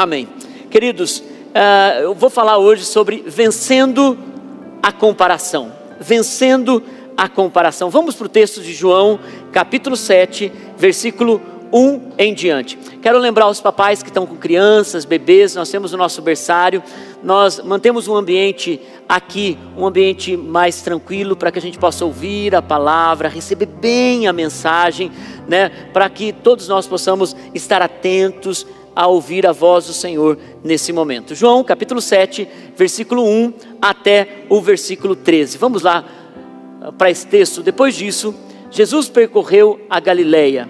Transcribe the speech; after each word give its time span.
Amém. 0.00 0.26
Queridos, 0.70 1.18
uh, 1.18 2.00
eu 2.00 2.14
vou 2.14 2.30
falar 2.30 2.56
hoje 2.56 2.86
sobre 2.86 3.22
vencendo 3.26 4.16
a 4.82 4.90
comparação. 4.90 5.74
Vencendo 6.00 6.82
a 7.14 7.28
comparação. 7.28 7.90
Vamos 7.90 8.14
para 8.14 8.24
o 8.24 8.30
texto 8.30 8.62
de 8.62 8.72
João, 8.72 9.20
capítulo 9.52 9.98
7, 9.98 10.50
versículo 10.78 11.38
1 11.70 12.12
em 12.16 12.32
diante. 12.32 12.78
Quero 13.02 13.18
lembrar 13.18 13.46
os 13.50 13.60
papais 13.60 14.02
que 14.02 14.08
estão 14.08 14.26
com 14.26 14.36
crianças, 14.36 15.04
bebês, 15.04 15.54
nós 15.54 15.70
temos 15.70 15.92
o 15.92 15.98
nosso 15.98 16.22
berçário, 16.22 16.82
nós 17.22 17.60
mantemos 17.62 18.08
um 18.08 18.16
ambiente 18.16 18.80
aqui, 19.06 19.58
um 19.76 19.86
ambiente 19.86 20.34
mais 20.34 20.80
tranquilo 20.80 21.36
para 21.36 21.52
que 21.52 21.58
a 21.58 21.62
gente 21.62 21.78
possa 21.78 22.06
ouvir 22.06 22.54
a 22.54 22.62
palavra, 22.62 23.28
receber 23.28 23.66
bem 23.66 24.26
a 24.26 24.32
mensagem, 24.32 25.12
né, 25.46 25.70
para 25.92 26.08
que 26.08 26.32
todos 26.32 26.68
nós 26.68 26.86
possamos 26.86 27.36
estar 27.54 27.82
atentos 27.82 28.66
a 28.94 29.06
ouvir 29.06 29.46
a 29.46 29.52
voz 29.52 29.86
do 29.86 29.92
Senhor 29.92 30.38
nesse 30.62 30.92
momento. 30.92 31.34
João 31.34 31.62
capítulo 31.64 32.00
7, 32.00 32.46
versículo 32.76 33.24
1 33.24 33.52
até 33.80 34.44
o 34.48 34.60
versículo 34.60 35.14
13. 35.14 35.58
Vamos 35.58 35.82
lá 35.82 36.04
ah, 36.80 36.92
para 36.92 37.10
esse 37.10 37.26
texto. 37.26 37.62
Depois 37.62 37.94
disso, 37.94 38.34
Jesus 38.70 39.08
percorreu 39.08 39.80
a 39.88 39.98
Galileia, 40.00 40.68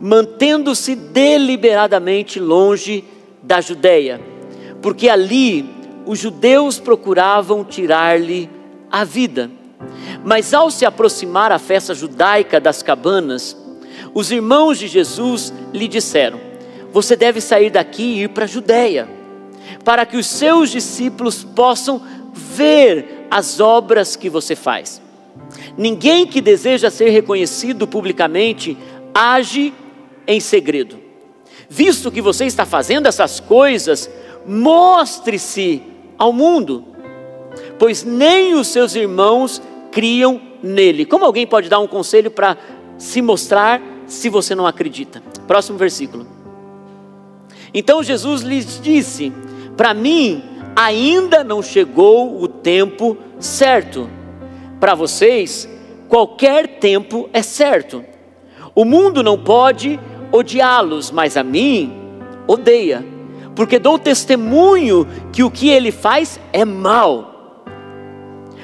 mantendo-se 0.00 0.94
deliberadamente 0.94 2.40
longe 2.40 3.04
da 3.42 3.60
Judéia, 3.60 4.20
porque 4.82 5.08
ali 5.08 5.68
os 6.06 6.18
judeus 6.18 6.78
procuravam 6.78 7.64
tirar-lhe 7.64 8.48
a 8.90 9.04
vida. 9.04 9.50
Mas 10.24 10.52
ao 10.52 10.70
se 10.70 10.84
aproximar 10.84 11.52
a 11.52 11.58
festa 11.58 11.94
judaica 11.94 12.60
das 12.60 12.82
cabanas, 12.82 13.56
os 14.14 14.32
irmãos 14.32 14.78
de 14.78 14.88
Jesus 14.88 15.52
lhe 15.72 15.86
disseram: 15.86 16.47
Você 16.92 17.16
deve 17.16 17.40
sair 17.40 17.70
daqui 17.70 18.02
e 18.02 18.22
ir 18.24 18.28
para 18.28 18.44
a 18.44 18.48
Judéia, 18.48 19.08
para 19.84 20.06
que 20.06 20.16
os 20.16 20.26
seus 20.26 20.70
discípulos 20.70 21.44
possam 21.44 22.00
ver 22.32 23.26
as 23.30 23.60
obras 23.60 24.16
que 24.16 24.30
você 24.30 24.56
faz. 24.56 25.00
Ninguém 25.76 26.26
que 26.26 26.40
deseja 26.40 26.90
ser 26.90 27.10
reconhecido 27.10 27.86
publicamente 27.86 28.76
age 29.14 29.72
em 30.26 30.40
segredo. 30.40 30.98
Visto 31.68 32.10
que 32.10 32.20
você 32.20 32.46
está 32.46 32.64
fazendo 32.64 33.06
essas 33.06 33.40
coisas, 33.40 34.10
mostre-se 34.46 35.82
ao 36.16 36.32
mundo, 36.32 36.84
pois 37.78 38.02
nem 38.02 38.54
os 38.54 38.68
seus 38.68 38.94
irmãos 38.94 39.60
criam 39.92 40.40
nele. 40.62 41.04
Como 41.04 41.24
alguém 41.24 41.46
pode 41.46 41.68
dar 41.68 41.78
um 41.78 41.86
conselho 41.86 42.30
para 42.30 42.56
se 42.96 43.20
mostrar 43.22 43.80
se 44.06 44.28
você 44.28 44.54
não 44.54 44.66
acredita? 44.66 45.22
Próximo 45.46 45.78
versículo. 45.78 46.37
Então 47.72 48.02
Jesus 48.02 48.42
lhes 48.42 48.80
disse: 48.80 49.32
Para 49.76 49.94
mim 49.94 50.42
ainda 50.74 51.42
não 51.42 51.62
chegou 51.62 52.40
o 52.42 52.48
tempo 52.48 53.16
certo. 53.38 54.08
Para 54.80 54.94
vocês, 54.94 55.68
qualquer 56.08 56.78
tempo 56.78 57.28
é 57.32 57.42
certo. 57.42 58.04
O 58.74 58.84
mundo 58.84 59.22
não 59.22 59.38
pode 59.38 59.98
odiá-los, 60.30 61.10
mas 61.10 61.36
a 61.36 61.42
mim 61.42 61.92
odeia 62.46 63.18
porque 63.58 63.80
dou 63.80 63.98
testemunho 63.98 65.04
que 65.32 65.42
o 65.42 65.50
que 65.50 65.68
ele 65.68 65.90
faz 65.90 66.38
é 66.52 66.64
mal. 66.64 67.64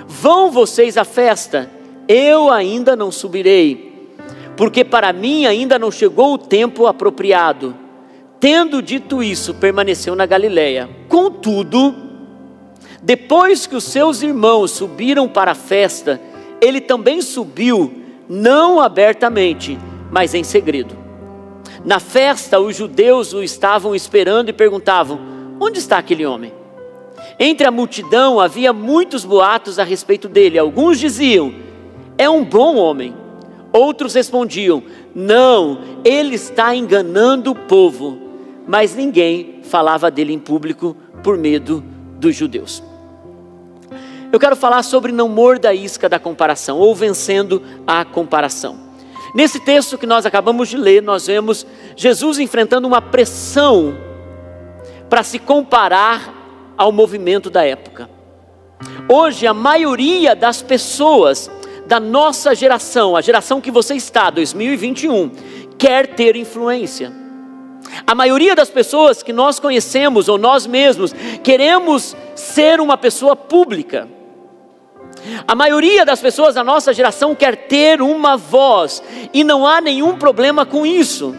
Vão 0.07 0.53
vocês 0.53 0.97
à 0.97 1.03
festa, 1.03 1.69
eu 2.07 2.49
ainda 2.49 2.95
não 2.95 3.11
subirei, 3.11 4.09
porque 4.57 4.85
para 4.85 5.13
mim 5.13 5.47
ainda 5.47 5.81
não 5.81 5.91
chegou 5.91 6.35
o 6.35 6.39
tempo 6.39 6.87
apropriado. 6.87 7.75
Tendo 8.45 8.83
dito 8.83 9.23
isso, 9.23 9.55
permaneceu 9.55 10.15
na 10.15 10.27
Galiléia. 10.27 10.87
Contudo, 11.09 11.95
depois 13.01 13.67
que 13.67 13.75
os 13.75 13.85
seus 13.85 14.21
irmãos 14.21 14.71
subiram 14.71 15.27
para 15.27 15.53
a 15.53 15.55
festa, 15.55 16.21
ele 16.61 16.79
também 16.79 17.23
subiu, 17.23 18.03
não 18.29 18.83
abertamente, 18.83 19.79
mas 20.11 20.35
em 20.35 20.45
segredo. 20.45 20.95
Na 21.87 21.99
festa, 21.99 22.61
os 22.61 22.77
judeus 22.77 23.33
o 23.33 23.43
estavam 23.43 23.95
esperando 23.95 24.51
e 24.51 24.53
perguntavam: 24.53 25.19
Onde 25.59 25.79
está 25.79 25.97
aquele 25.97 26.27
homem? 26.27 26.53
Entre 27.41 27.67
a 27.67 27.71
multidão 27.71 28.39
havia 28.39 28.75
muitos 28.75 29.25
boatos 29.25 29.79
a 29.79 29.85
respeito 29.85 30.29
dele. 30.29 30.59
Alguns 30.59 30.99
diziam: 30.99 31.55
É 32.19 32.29
um 32.29 32.45
bom 32.45 32.77
homem. 32.77 33.15
Outros 33.73 34.13
respondiam: 34.13 34.83
Não, 35.15 35.79
ele 36.05 36.35
está 36.35 36.77
enganando 36.77 37.51
o 37.51 37.55
povo. 37.55 38.24
Mas 38.67 38.95
ninguém 38.95 39.61
falava 39.65 40.11
dele 40.11 40.33
em 40.33 40.39
público 40.39 40.97
por 41.23 41.37
medo 41.37 41.85
dos 42.19 42.35
judeus. 42.35 42.83
Eu 44.33 44.41
quero 44.41 44.57
falar 44.57 44.83
sobre 44.83 45.13
não 45.13 45.29
morda 45.29 45.69
a 45.69 45.75
isca 45.75 46.09
da 46.09 46.19
comparação 46.19 46.79
ou 46.79 46.95
vencendo 46.95 47.63
a 47.87 48.05
comparação. 48.05 48.77
Nesse 49.35 49.61
texto 49.61 49.99
que 49.99 50.07
nós 50.07 50.27
acabamos 50.27 50.69
de 50.69 50.77
ler, 50.77 51.03
nós 51.03 51.27
vemos 51.27 51.67
Jesus 51.97 52.39
enfrentando 52.39 52.87
uma 52.87 53.01
pressão 53.01 53.97
para 55.09 55.23
se 55.23 55.39
comparar 55.39 56.73
ao 56.77 56.91
movimento 56.91 57.51
da 57.51 57.65
época. 57.65 58.09
Hoje, 59.09 59.47
a 59.47 59.55
maioria 59.55 60.35
das 60.35 60.63
pessoas 60.63 61.51
da 61.87 62.01
nossa 62.01 62.55
geração, 62.55 63.17
a 63.17 63.21
geração 63.21 63.61
que 63.61 63.71
você 63.71 63.95
está, 63.95 64.31
2021, 64.31 65.31
quer 65.79 66.15
ter 66.15 66.35
influência. 66.37 67.24
A 68.07 68.15
maioria 68.15 68.55
das 68.55 68.71
pessoas 68.71 69.23
que 69.23 69.33
nós 69.33 69.59
conhecemos, 69.59 70.29
ou 70.29 70.39
nós 70.39 70.67
mesmos, 70.67 71.15
queremos 71.43 72.17
ser 72.35 72.81
uma 72.81 72.97
pessoa 72.97 73.37
pública. 73.37 74.09
A 75.47 75.55
maioria 75.55 76.05
das 76.05 76.21
pessoas 76.21 76.55
da 76.55 76.65
nossa 76.65 76.93
geração 76.93 77.35
quer 77.35 77.57
ter 77.57 78.03
uma 78.03 78.37
voz, 78.37 79.03
e 79.33 79.43
não 79.43 79.67
há 79.67 79.81
nenhum 79.81 80.17
problema 80.17 80.67
com 80.67 80.85
isso. 80.85 81.35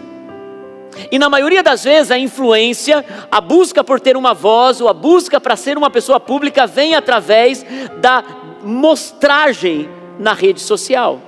E 1.11 1.19
na 1.19 1.29
maioria 1.29 1.61
das 1.61 1.83
vezes 1.83 2.09
a 2.09 2.17
influência, 2.17 3.05
a 3.29 3.41
busca 3.41 3.83
por 3.83 3.99
ter 3.99 4.15
uma 4.15 4.33
voz, 4.33 4.79
ou 4.79 4.87
a 4.87 4.93
busca 4.93 5.39
para 5.39 5.55
ser 5.55 5.77
uma 5.77 5.89
pessoa 5.89 6.19
pública, 6.19 6.65
vem 6.65 6.95
através 6.95 7.65
da 7.99 8.23
mostragem 8.63 9.89
na 10.17 10.33
rede 10.33 10.61
social. 10.61 11.19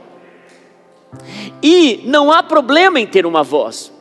E 1.62 2.02
não 2.06 2.32
há 2.32 2.42
problema 2.42 3.00
em 3.00 3.06
ter 3.06 3.26
uma 3.26 3.44
voz, 3.44 3.92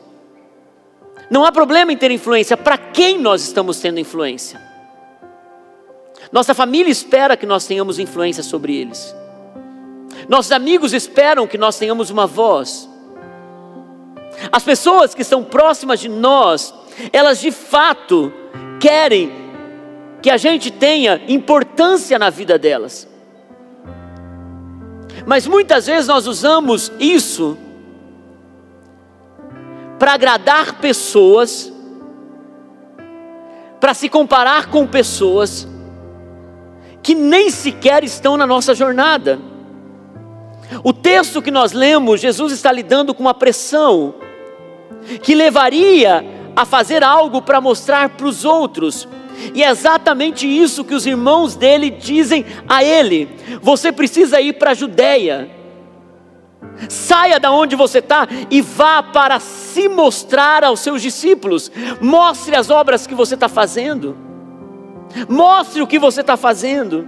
não 1.29 1.45
há 1.45 1.51
problema 1.51 1.91
em 1.91 1.97
ter 1.97 2.11
influência. 2.11 2.55
Para 2.55 2.77
quem 2.77 3.17
nós 3.17 3.43
estamos 3.43 3.79
tendo 3.79 3.99
influência? 3.99 4.61
Nossa 6.31 6.53
família 6.53 6.91
espera 6.91 7.37
que 7.37 7.45
nós 7.45 7.65
tenhamos 7.65 7.99
influência 7.99 8.43
sobre 8.43 8.75
eles. 8.75 9.15
Nossos 10.27 10.51
amigos 10.51 10.93
esperam 10.93 11.47
que 11.47 11.57
nós 11.57 11.77
tenhamos 11.77 12.09
uma 12.09 12.25
voz. 12.25 12.89
As 14.51 14.63
pessoas 14.63 15.13
que 15.13 15.21
estão 15.21 15.43
próximas 15.43 15.99
de 15.99 16.09
nós, 16.09 16.73
elas 17.11 17.39
de 17.39 17.51
fato 17.51 18.31
querem 18.79 19.31
que 20.21 20.29
a 20.29 20.37
gente 20.37 20.71
tenha 20.71 21.21
importância 21.27 22.17
na 22.17 22.29
vida 22.29 22.57
delas. 22.57 23.07
Mas 25.25 25.47
muitas 25.47 25.87
vezes 25.87 26.07
nós 26.07 26.27
usamos 26.27 26.91
isso 26.99 27.57
para 29.99 30.13
agradar 30.13 30.75
pessoas, 30.75 31.71
para 33.79 33.93
se 33.93 34.09
comparar 34.09 34.67
com 34.67 34.85
pessoas, 34.85 35.67
que 37.01 37.15
nem 37.15 37.49
sequer 37.49 38.03
estão 38.03 38.37
na 38.37 38.45
nossa 38.45 38.75
jornada. 38.75 39.39
O 40.83 40.91
texto 40.91 41.41
que 41.41 41.51
nós 41.51 41.71
lemos, 41.71 42.19
Jesus 42.19 42.51
está 42.51 42.71
lidando 42.71 43.13
com 43.13 43.21
uma 43.21 43.33
pressão 43.33 44.15
que 45.21 45.33
levaria 45.33 46.25
a 46.55 46.65
fazer 46.65 47.03
algo 47.03 47.41
para 47.41 47.61
mostrar 47.61 48.09
para 48.09 48.27
os 48.27 48.43
outros. 48.43 49.07
E 49.53 49.63
é 49.63 49.69
exatamente 49.69 50.47
isso 50.47 50.83
que 50.83 50.95
os 50.95 51.05
irmãos 51.05 51.55
dele 51.55 51.89
dizem 51.89 52.45
a 52.67 52.83
ele: 52.83 53.29
você 53.61 53.91
precisa 53.91 54.41
ir 54.41 54.53
para 54.53 54.71
a 54.71 54.73
Judéia. 54.73 55.56
Saia 56.89 57.39
da 57.39 57.51
onde 57.51 57.75
você 57.75 57.99
está 57.99 58.27
e 58.49 58.61
vá 58.61 59.01
para 59.01 59.39
se 59.39 59.87
mostrar 59.87 60.63
aos 60.63 60.79
seus 60.79 61.01
discípulos. 61.01 61.71
Mostre 61.99 62.55
as 62.55 62.69
obras 62.69 63.07
que 63.07 63.15
você 63.15 63.33
está 63.33 63.49
fazendo. 63.49 64.15
Mostre 65.27 65.81
o 65.81 65.87
que 65.87 65.99
você 65.99 66.21
está 66.21 66.37
fazendo. 66.37 67.07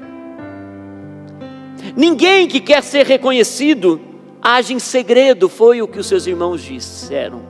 Ninguém 1.95 2.47
que 2.47 2.59
quer 2.59 2.83
ser 2.83 3.05
reconhecido 3.05 4.01
age 4.41 4.73
em 4.73 4.79
segredo, 4.79 5.49
foi 5.49 5.81
o 5.81 5.87
que 5.87 5.99
os 5.99 6.07
seus 6.07 6.25
irmãos 6.25 6.61
disseram. 6.61 7.41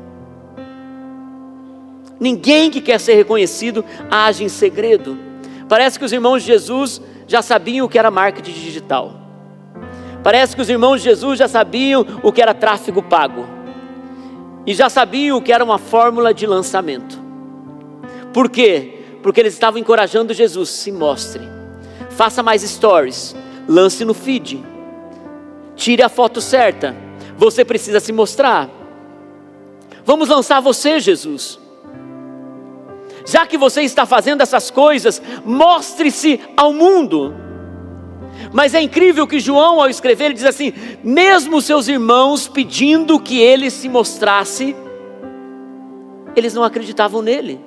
Ninguém 2.20 2.70
que 2.70 2.82
quer 2.82 3.00
ser 3.00 3.16
reconhecido 3.16 3.86
age 4.10 4.44
em 4.44 4.50
segredo. 4.50 5.18
Parece 5.70 5.98
que 5.98 6.06
os 6.06 6.12
irmãos 6.12 6.42
de 6.42 6.48
Jesus 6.48 7.02
já 7.28 7.42
sabiam 7.42 7.86
o 7.86 7.90
que 7.90 7.98
era 7.98 8.12
marketing 8.12 8.52
digital. 8.52 9.29
Parece 10.30 10.56
que 10.56 10.62
os 10.62 10.70
irmãos 10.70 10.98
de 10.98 11.06
Jesus 11.06 11.40
já 11.40 11.48
sabiam 11.48 12.06
o 12.22 12.32
que 12.32 12.40
era 12.40 12.54
tráfego 12.54 13.02
pago. 13.02 13.48
E 14.64 14.76
já 14.76 14.88
sabiam 14.88 15.40
o 15.40 15.42
que 15.42 15.52
era 15.52 15.64
uma 15.64 15.80
fórmula 15.80 16.32
de 16.32 16.46
lançamento. 16.46 17.20
Por 18.32 18.48
quê? 18.48 19.06
Porque 19.24 19.40
eles 19.40 19.56
estavam 19.56 19.80
encorajando 19.80 20.32
Jesus, 20.32 20.70
se 20.70 20.92
mostre. 20.92 21.42
Faça 22.12 22.44
mais 22.44 22.62
stories, 22.62 23.36
lance 23.68 24.06
no 24.06 24.14
feed. 24.14 24.64
Tire 25.76 26.04
a 26.04 26.10
foto 26.10 26.40
certa. 26.42 26.96
Você 27.36 27.66
precisa 27.66 28.00
se 28.00 28.12
mostrar. 28.12 28.70
Vamos 30.06 30.30
lançar 30.30 30.60
você, 30.60 31.00
Jesus. 31.00 31.60
Já 33.26 33.48
que 33.48 33.58
você 33.58 33.82
está 33.82 34.06
fazendo 34.06 34.42
essas 34.42 34.70
coisas, 34.70 35.20
mostre-se 35.44 36.40
ao 36.56 36.72
mundo. 36.72 37.49
Mas 38.52 38.74
é 38.74 38.82
incrível 38.82 39.28
que 39.28 39.40
João, 39.40 39.80
ao 39.80 39.90
escrever, 39.90 40.26
ele 40.26 40.34
diz 40.34 40.46
assim: 40.46 40.74
mesmo 41.04 41.62
seus 41.62 41.88
irmãos 41.88 42.48
pedindo 42.48 43.20
que 43.20 43.40
ele 43.40 43.70
se 43.70 43.88
mostrasse, 43.88 44.76
eles 46.36 46.54
não 46.54 46.64
acreditavam 46.64 47.22
nele. 47.22 47.60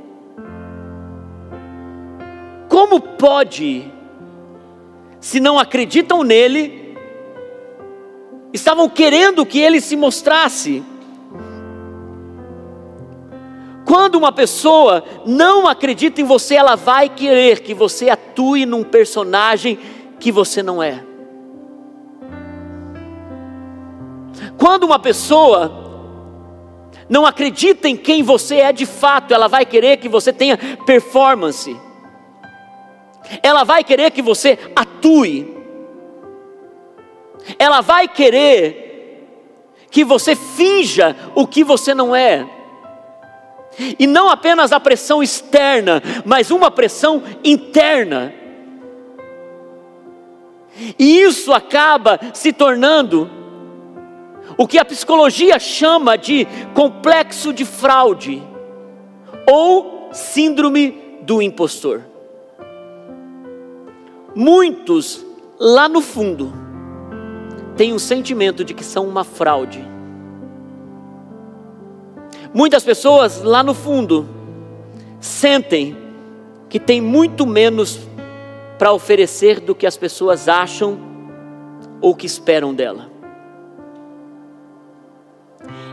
Como 2.69 3.01
pode, 3.01 3.85
se 5.21 5.39
não 5.39 5.59
acreditam 5.59 6.25
nele, 6.25 6.97
estavam 8.53 8.89
querendo 8.89 9.47
que 9.47 9.61
ele 9.61 9.81
se 9.81 9.95
mostrasse? 9.95 10.83
Quando 13.85 14.15
uma 14.15 14.33
pessoa 14.33 15.05
não 15.27 15.67
acredita 15.69 16.21
em 16.21 16.25
você, 16.25 16.55
ela 16.55 16.77
vai 16.77 17.09
querer 17.09 17.61
que 17.61 17.75
você 17.75 18.09
atue 18.09 18.65
num 18.65 18.83
personagem 18.83 19.79
que 20.23 20.31
você 20.31 20.63
não 20.63 20.81
é. 20.81 21.03
Quando 24.57 24.85
uma 24.85 25.01
pessoa 25.01 25.81
não 27.09 27.27
acredita 27.27 27.89
em 27.89 27.97
quem 27.97 28.23
você 28.23 28.59
é 28.59 28.73
de 28.73 28.87
fato, 28.87 29.35
ela 29.35 29.49
vai 29.49 29.67
querer 29.67 29.97
que 29.97 30.09
você 30.09 30.33
tenha 30.33 30.57
performance. 30.87 31.77
Ela 33.43 33.65
vai 33.65 33.83
querer 33.83 34.13
que 34.13 34.23
você 34.23 34.57
atue. 34.77 35.57
Ela 37.59 37.81
vai 37.81 38.07
querer 38.07 39.27
que 39.91 40.05
você 40.05 40.37
finja 40.37 41.17
o 41.35 41.49
que 41.49 41.65
você 41.65 41.93
não 41.97 42.15
é. 42.15 42.49
E 43.99 44.07
não 44.07 44.31
apenas 44.31 44.71
a 44.71 44.79
pressão 44.79 45.21
externa, 45.21 46.01
mas 46.25 46.53
uma 46.53 46.71
pressão 46.71 47.25
interna. 47.43 48.42
E 50.99 51.21
isso 51.21 51.53
acaba 51.53 52.19
se 52.33 52.53
tornando 52.53 53.31
o 54.57 54.67
que 54.67 54.79
a 54.79 54.85
psicologia 54.85 55.59
chama 55.59 56.17
de 56.17 56.47
complexo 56.75 57.53
de 57.53 57.65
fraude 57.65 58.43
ou 59.51 60.09
síndrome 60.13 61.19
do 61.23 61.41
impostor. 61.41 62.03
Muitos 64.35 65.25
lá 65.59 65.89
no 65.89 66.01
fundo 66.01 66.53
têm 67.77 67.93
um 67.93 67.99
sentimento 67.99 68.65
de 68.65 68.75
que 68.75 68.85
são 68.85 69.07
uma 69.07 69.25
fraude. 69.25 69.87
Muitas 72.55 72.85
pessoas 72.85 73.43
lá 73.43 73.63
no 73.63 73.75
fundo 73.75 74.29
sentem 75.21 75.97
que 76.69 76.79
tem 76.79 77.01
muito 77.01 77.47
menos 77.47 78.01
para 78.83 78.93
oferecer 78.93 79.61
do 79.61 79.77
que 79.77 79.87
as 79.87 79.97
pessoas 79.97 80.49
acham 80.49 80.99
ou 82.01 82.17
que 82.17 82.27
esperam 82.27 82.75
dela. 82.75 83.09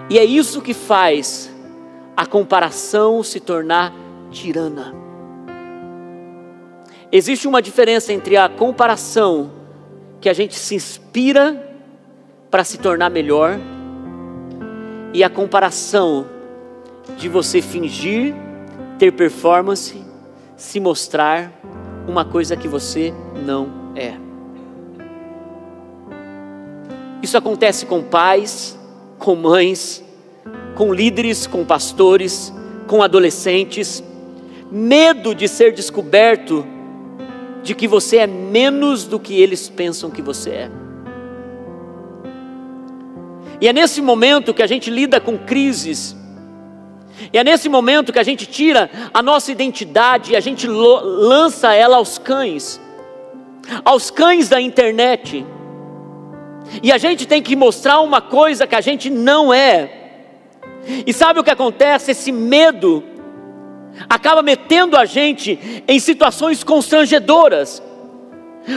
E 0.10 0.18
é 0.18 0.26
isso 0.26 0.60
que 0.60 0.74
faz 0.74 1.56
a 2.18 2.26
comparação 2.26 3.22
se 3.22 3.40
tornar 3.40 3.94
tirana. 4.32 4.96
Existe 7.12 7.48
uma 7.48 7.62
diferença 7.62 8.12
entre 8.12 8.36
a 8.36 8.50
comparação 8.50 9.52
que 10.20 10.28
a 10.28 10.34
gente 10.34 10.56
se 10.56 10.74
inspira 10.74 11.80
para 12.50 12.64
se 12.64 12.80
tornar 12.80 13.12
melhor 13.12 13.60
e 15.14 15.24
a 15.24 15.30
comparação 15.30 16.26
de 17.20 17.30
você 17.30 17.62
fingir 17.62 18.34
ter 18.98 19.12
performance, 19.12 20.04
se 20.58 20.80
mostrar 20.80 21.59
uma 22.10 22.26
coisa 22.26 22.58
que 22.58 22.68
você 22.68 23.14
não 23.46 23.70
é. 23.96 24.16
Isso 27.22 27.38
acontece 27.38 27.86
com 27.86 28.02
pais, 28.02 28.78
com 29.20 29.36
mães, 29.36 30.04
com 30.76 30.92
líderes, 30.92 31.46
com 31.46 31.64
pastores, 31.64 32.52
com 32.88 33.04
adolescentes. 33.04 34.04
Medo 34.72 35.36
de 35.36 35.48
ser 35.48 35.72
descoberto 35.72 36.66
de 37.62 37.76
que 37.76 37.88
você 37.88 38.18
é 38.18 38.28
menos 38.28 39.06
do 39.06 39.20
que 39.20 39.40
eles 39.40 39.70
pensam 39.70 40.10
que 40.10 40.22
você 40.22 40.50
é. 40.50 40.72
E 43.62 43.68
é 43.68 43.74
nesse 43.74 44.02
momento 44.02 44.54
que 44.54 44.64
a 44.64 44.68
gente 44.68 44.90
lida 44.90 45.20
com 45.20 45.38
crises 45.38 46.16
e 47.34 47.38
é 47.38 47.44
nesse 47.44 47.68
momento 47.68 48.14
que 48.14 48.20
a 48.20 48.24
gente 48.24 48.46
tira 48.46 48.90
a 49.14 49.22
nossa 49.22 49.52
identidade 49.52 50.34
e 50.34 50.36
a 50.36 50.40
gente 50.40 50.68
lança 50.68 51.74
ela 51.74 51.98
aos 51.98 52.18
cães, 52.18 52.80
aos 53.84 54.10
cães 54.10 54.48
da 54.48 54.60
internet. 54.62 55.46
E 56.82 56.92
a 56.92 56.98
gente 56.98 57.28
tem 57.28 57.42
que 57.42 57.56
mostrar 57.56 58.00
uma 58.00 58.22
coisa 58.22 58.68
que 58.68 58.76
a 58.76 58.82
gente 58.82 59.10
não 59.10 59.54
é. 59.54 59.92
E 61.06 61.12
sabe 61.12 61.40
o 61.40 61.44
que 61.44 61.52
acontece? 61.52 62.12
Esse 62.12 62.32
medo 62.32 63.04
acaba 64.10 64.42
metendo 64.42 64.96
a 64.96 65.06
gente 65.06 65.84
em 65.88 66.00
situações 66.00 66.64
constrangedoras, 66.64 67.82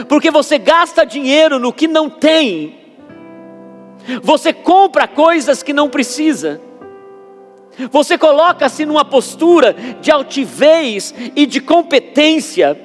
porque 0.09 0.29
você 0.29 0.57
gasta 0.57 1.05
dinheiro 1.05 1.59
no 1.59 1.71
que 1.71 1.87
não 1.87 2.09
tem, 2.09 2.77
você 4.21 4.51
compra 4.51 5.07
coisas 5.07 5.63
que 5.63 5.71
não 5.71 5.89
precisa. 5.89 6.59
Você 7.91 8.17
coloca-se 8.17 8.85
numa 8.85 9.03
postura 9.03 9.75
de 10.01 10.11
altivez 10.11 11.13
e 11.35 11.45
de 11.45 11.59
competência, 11.59 12.79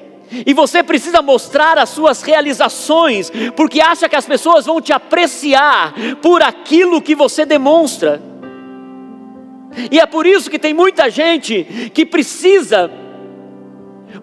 e 0.47 0.53
você 0.53 0.83
precisa 0.83 1.23
mostrar 1.23 1.79
as 1.79 1.89
suas 1.89 2.23
realizações, 2.23 3.31
porque 3.57 3.81
acha 3.81 4.09
que 4.09 4.17
as 4.17 4.27
pessoas 4.27 4.67
vão 4.67 4.81
te 4.81 4.93
apreciar 4.93 5.95
por 6.21 6.43
aquilo 6.43 7.01
que 7.01 7.15
você 7.15 7.47
demonstra. 7.47 8.21
E 9.91 9.99
é 9.99 10.07
por 10.07 10.27
isso 10.27 10.51
que 10.51 10.59
tem 10.59 10.75
muita 10.75 11.09
gente 11.09 11.91
que 11.95 12.05
precisa, 12.05 12.91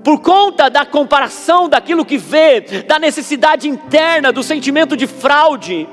por 0.03 0.19
conta 0.19 0.69
da 0.69 0.85
comparação 0.85 1.69
daquilo 1.69 2.05
que 2.05 2.17
vê, 2.17 2.61
da 2.87 2.99
necessidade 2.99 3.67
interna, 3.67 4.31
do 4.31 4.43
sentimento 4.43 4.97
de 4.97 5.07
fraude, 5.07 5.87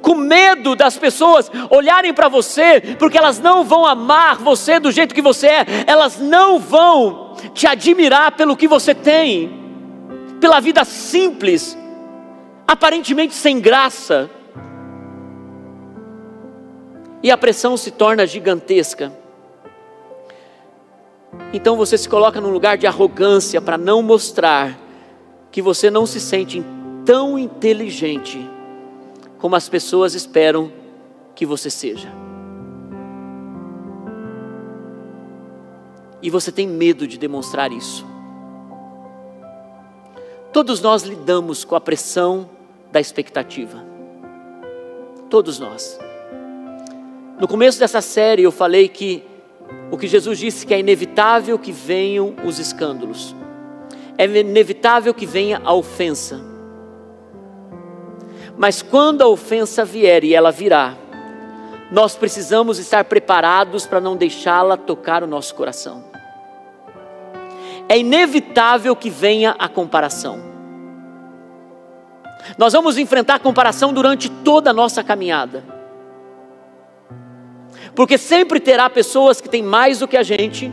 com 0.00 0.14
medo 0.14 0.74
das 0.74 0.96
pessoas 0.96 1.50
olharem 1.70 2.12
para 2.12 2.28
você, 2.28 2.80
porque 2.98 3.18
elas 3.18 3.38
não 3.38 3.64
vão 3.64 3.86
amar 3.86 4.36
você 4.36 4.78
do 4.78 4.90
jeito 4.90 5.14
que 5.14 5.22
você 5.22 5.46
é, 5.46 5.66
elas 5.86 6.18
não 6.18 6.58
vão 6.58 7.34
te 7.54 7.66
admirar 7.66 8.32
pelo 8.32 8.56
que 8.56 8.68
você 8.68 8.94
tem, 8.94 9.50
pela 10.40 10.60
vida 10.60 10.84
simples, 10.84 11.76
aparentemente 12.66 13.34
sem 13.34 13.60
graça. 13.60 14.30
E 17.22 17.30
a 17.30 17.36
pressão 17.36 17.76
se 17.76 17.90
torna 17.90 18.26
gigantesca. 18.26 19.12
Então 21.52 21.76
você 21.76 21.98
se 21.98 22.08
coloca 22.08 22.40
num 22.40 22.50
lugar 22.50 22.78
de 22.78 22.86
arrogância 22.86 23.60
para 23.60 23.76
não 23.76 24.02
mostrar 24.02 24.78
que 25.50 25.60
você 25.60 25.90
não 25.90 26.06
se 26.06 26.20
sente 26.20 26.64
tão 27.04 27.38
inteligente 27.38 28.48
como 29.40 29.56
as 29.56 29.68
pessoas 29.68 30.14
esperam 30.14 30.70
que 31.34 31.46
você 31.46 31.70
seja. 31.70 32.12
E 36.22 36.28
você 36.28 36.52
tem 36.52 36.68
medo 36.68 37.06
de 37.06 37.16
demonstrar 37.16 37.72
isso. 37.72 38.06
Todos 40.52 40.80
nós 40.82 41.02
lidamos 41.02 41.64
com 41.64 41.74
a 41.74 41.80
pressão 41.80 42.50
da 42.92 43.00
expectativa. 43.00 43.82
Todos 45.30 45.58
nós. 45.58 45.98
No 47.40 47.48
começo 47.48 47.78
dessa 47.78 48.02
série 48.02 48.42
eu 48.42 48.52
falei 48.52 48.88
que 48.88 49.24
o 49.90 49.96
que 49.96 50.06
Jesus 50.06 50.38
disse 50.38 50.66
que 50.66 50.74
é 50.74 50.80
inevitável 50.80 51.58
que 51.58 51.72
venham 51.72 52.34
os 52.44 52.58
escândalos. 52.58 53.34
É 54.18 54.26
inevitável 54.26 55.14
que 55.14 55.24
venha 55.24 55.62
a 55.64 55.72
ofensa. 55.72 56.49
Mas 58.60 58.82
quando 58.82 59.22
a 59.22 59.26
ofensa 59.26 59.86
vier 59.86 60.22
e 60.22 60.34
ela 60.34 60.52
virá, 60.52 60.94
nós 61.90 62.14
precisamos 62.14 62.78
estar 62.78 63.04
preparados 63.04 63.86
para 63.86 64.02
não 64.02 64.14
deixá-la 64.14 64.76
tocar 64.76 65.24
o 65.24 65.26
nosso 65.26 65.54
coração. 65.54 66.04
É 67.88 67.96
inevitável 67.98 68.94
que 68.94 69.08
venha 69.08 69.56
a 69.58 69.66
comparação. 69.66 70.42
Nós 72.58 72.74
vamos 72.74 72.98
enfrentar 72.98 73.36
a 73.36 73.38
comparação 73.38 73.94
durante 73.94 74.28
toda 74.28 74.68
a 74.68 74.74
nossa 74.74 75.02
caminhada. 75.02 75.64
Porque 77.94 78.18
sempre 78.18 78.60
terá 78.60 78.90
pessoas 78.90 79.40
que 79.40 79.48
têm 79.48 79.62
mais 79.62 80.00
do 80.00 80.06
que 80.06 80.18
a 80.18 80.22
gente, 80.22 80.70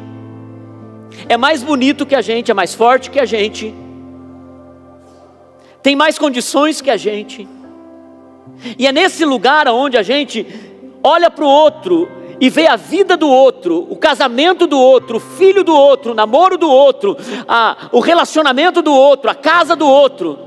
é 1.30 1.38
mais 1.38 1.64
bonito 1.64 2.06
que 2.06 2.16
a 2.16 2.22
gente, 2.22 2.52
é 2.52 2.54
mais 2.54 2.76
forte 2.76 3.10
que 3.10 3.20
a 3.20 3.26
gente, 3.26 3.74
tem 5.82 5.96
mais 5.96 6.20
condições 6.20 6.82
que 6.82 6.92
a 6.92 6.98
gente. 6.98 7.48
E 8.78 8.88
é 8.88 8.92
nesse 8.92 9.24
lugar 9.26 9.68
onde 9.68 9.98
a 9.98 10.04
gente 10.04 10.46
olha 11.04 11.30
para 11.30 11.46
o 11.46 11.48
outro 11.48 12.10
e 12.40 12.50
vê 12.50 12.68
a 12.68 12.76
vida 12.76 13.18
do 13.18 13.30
outro, 13.30 13.88
o 13.90 13.96
casamento 13.96 14.68
do 14.68 14.80
outro, 14.80 15.18
o 15.18 15.20
filho 15.20 15.64
do 15.64 15.76
outro, 15.76 16.12
o 16.12 16.16
namoro 16.16 16.58
do 16.58 16.70
outro, 16.70 17.18
a, 17.48 17.90
o 17.92 18.00
relacionamento 18.00 18.82
do 18.82 18.94
outro, 18.94 19.30
a 19.30 19.36
casa 19.36 19.76
do 19.76 19.88
outro. 19.88 20.38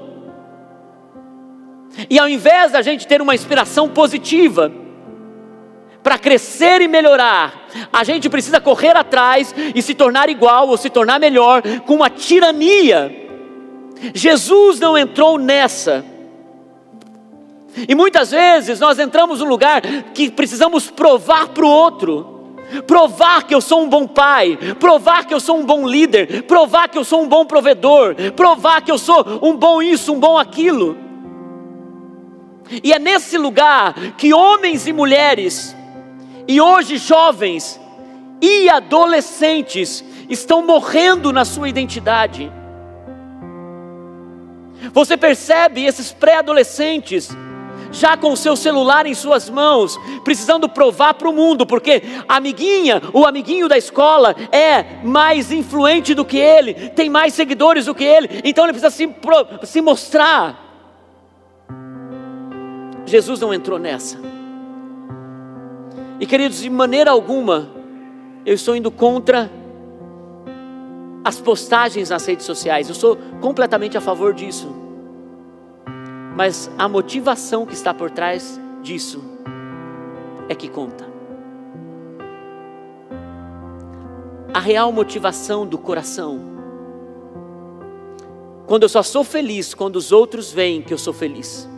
E 2.09 2.19
ao 2.19 2.29
invés 2.29 2.73
da 2.73 2.83
gente 2.83 3.07
ter 3.07 3.21
uma 3.21 3.35
inspiração 3.35 3.89
positiva, 3.89 4.73
para 6.03 6.19
crescer 6.19 6.81
e 6.81 6.89
melhorar, 6.89 7.69
a 7.93 8.05
gente 8.05 8.29
precisa 8.31 8.61
correr 8.61 8.97
atrás 8.97 9.55
e 9.75 9.83
se 9.83 9.95
tornar 9.95 10.31
igual 10.31 10.69
ou 10.69 10.77
se 10.77 10.89
tornar 10.89 11.21
melhor 11.21 11.63
com 11.87 11.95
uma 11.95 12.09
tirania. 12.09 13.29
Jesus 14.15 14.81
não 14.81 14.97
entrou 14.97 15.37
nessa. 15.39 16.05
E 17.89 17.95
muitas 17.95 18.31
vezes 18.31 18.81
nós 18.81 18.99
entramos 18.99 19.41
num 19.41 19.49
lugar 19.49 19.81
que 20.15 20.31
precisamos 20.31 20.91
provar 20.91 21.49
para 21.49 21.65
o 21.65 21.69
outro. 21.69 22.41
Provar 22.87 23.45
que 23.45 23.55
eu 23.55 23.61
sou 23.61 23.83
um 23.83 23.89
bom 23.89 24.07
pai, 24.07 24.57
provar 24.79 25.25
que 25.25 25.35
eu 25.35 25.41
sou 25.41 25.59
um 25.59 25.67
bom 25.67 25.89
líder, 25.89 26.45
provar 26.45 26.89
que 26.89 26.97
eu 26.97 27.05
sou 27.05 27.23
um 27.23 27.29
bom 27.29 27.45
provedor, 27.45 28.15
provar 28.37 28.81
que 28.83 28.93
eu 28.93 28.99
sou 28.99 29.25
um 29.43 29.57
bom 29.57 29.83
isso, 29.83 30.13
um 30.13 30.21
bom 30.21 30.39
aquilo. 30.39 30.97
E 32.85 32.93
é 32.93 32.99
nesse 33.01 33.37
lugar 33.37 33.95
que 34.17 34.33
homens 34.33 34.87
e 34.87 34.93
mulheres, 34.93 35.77
e 36.47 36.61
hoje 36.61 36.97
jovens 36.97 37.81
e 38.41 38.69
adolescentes, 38.69 40.05
estão 40.29 40.65
morrendo 40.65 41.33
na 41.33 41.45
sua 41.45 41.69
identidade. 41.69 42.53
Você 44.93 45.17
percebe 45.17 45.85
esses 45.85 46.13
pré-adolescentes 46.13 47.37
já 47.93 48.17
com 48.17 48.33
o 48.33 48.37
seu 48.37 48.57
celular 48.57 49.07
em 49.07 49.15
suas 49.15 49.49
mãos, 49.51 49.99
precisando 50.25 50.69
provar 50.69 51.15
para 51.15 51.29
o 51.29 51.33
mundo, 51.33 51.67
porque 51.67 52.03
a 52.29 52.37
amiguinha, 52.37 53.03
o 53.13 53.27
amiguinho 53.27 53.69
da 53.69 53.77
escola 53.77 54.35
é 54.53 55.05
mais 55.05 55.51
influente 55.51 56.15
do 56.15 56.25
que 56.25 56.39
ele, 56.39 56.75
tem 56.91 57.09
mais 57.09 57.35
seguidores 57.35 57.87
do 57.87 57.95
que 57.95 58.05
ele, 58.05 58.41
então 58.45 58.65
ele 58.65 58.73
precisa 58.73 58.91
se, 58.91 59.09
se 59.65 59.81
mostrar. 59.81 60.69
Jesus 63.07 63.41
não 63.41 63.53
entrou 63.53 63.79
nessa. 63.79 64.19
E 66.21 66.27
queridos, 66.27 66.61
de 66.61 66.71
maneira 66.71 67.11
alguma, 67.11 67.71
eu 68.45 68.55
estou 68.55 68.77
indo 68.77 68.91
contra 68.91 69.51
as 71.25 71.41
postagens 71.41 72.11
nas 72.11 72.25
redes 72.25 72.47
sociais, 72.47 72.89
eu 72.89 72.95
sou 72.95 73.19
completamente 73.41 73.97
a 73.97 74.01
favor 74.01 74.33
disso 74.33 74.80
mas 76.37 76.71
a 76.79 76.89
motivação 76.89 77.67
que 77.67 77.75
está 77.75 77.93
por 77.93 78.11
trás 78.11 78.61
disso 78.83 79.23
é 80.49 80.55
que 80.55 80.69
conta. 80.69 81.09
A 84.53 84.59
real 84.59 84.91
motivação 84.93 85.67
do 85.67 85.79
coração. 85.79 86.41
Quando 88.67 88.85
eu 88.85 88.89
só 88.89 89.03
sou 89.03 89.25
feliz 89.25 89.75
quando 89.75 89.97
os 89.97 90.13
outros 90.13 90.53
veem 90.53 90.83
que 90.83 90.93
eu 90.93 90.99
sou 90.99 91.13
feliz. 91.13 91.69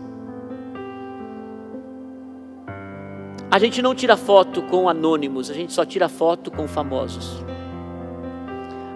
A 3.51 3.59
gente 3.59 3.83
não 3.83 3.95
tira 3.95 4.17
foto 4.17 4.63
com 4.63 4.89
anônimos, 4.89 5.51
a 5.51 5.55
gente 5.55 5.75
só 5.75 5.85
tira 5.85 6.09
foto 6.09 6.51
com 6.51 6.67
famosos. 6.67 7.45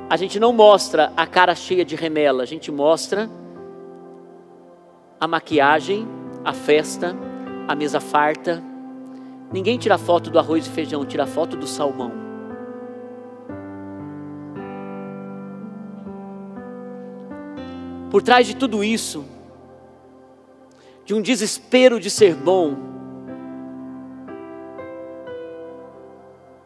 A 0.09 0.17
gente 0.17 0.41
não 0.41 0.53
mostra 0.53 1.13
a 1.15 1.27
cara 1.27 1.55
cheia 1.55 1.85
de 1.85 1.95
remela, 1.95 2.43
a 2.43 2.47
gente 2.47 2.73
mostra 2.73 3.29
a 5.21 5.27
maquiagem, 5.27 6.07
a 6.45 6.53
festa, 6.53 7.17
a 7.67 7.75
mesa 7.75 8.01
farta. 8.01 8.63
Ninguém 9.53 9.79
tira 9.79 9.97
foto 9.97 10.31
do 10.31 10.39
arroz 10.39 10.67
e 10.67 10.71
feijão, 10.71 11.05
tira 11.05 11.27
foto 11.27 11.57
do 11.57 11.67
salmão. 11.67 12.13
Por 18.11 18.23
trás 18.23 18.47
de 18.47 18.55
tudo 18.55 18.85
isso, 18.85 19.25
de 21.05 21.15
um 21.15 21.21
desespero 21.21 22.01
de 22.01 22.11
ser 22.11 22.35
bom, 22.35 22.77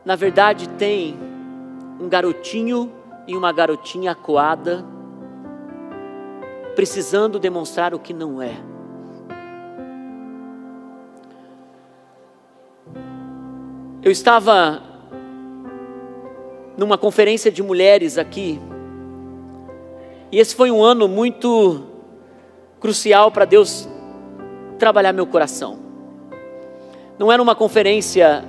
na 0.05 0.17
verdade 0.17 0.69
tem 0.71 1.17
um 2.01 2.09
garotinho 2.09 2.93
e 3.27 3.37
uma 3.37 3.53
garotinha 3.53 4.13
acuada 4.13 4.85
precisando 6.81 7.39
demonstrar 7.39 7.93
o 7.93 7.99
que 7.99 8.15
não 8.15 8.41
é. 8.41 8.55
Eu 14.03 14.11
estava 14.11 14.83
numa 16.79 16.97
conferência 16.97 17.53
de 17.53 17.63
mulheres 17.63 18.17
aqui, 18.17 18.59
e 20.33 20.39
esse 20.39 20.55
foi 20.55 20.71
um 20.71 20.83
ano 20.83 21.07
muito 21.07 21.83
crucial 22.81 23.31
para 23.31 23.45
Deus 23.45 23.87
trabalhar 24.79 25.13
meu 25.13 25.27
coração. 25.27 25.79
Não 27.19 27.31
era 27.31 27.43
uma 27.43 27.55
conferência 27.55 28.43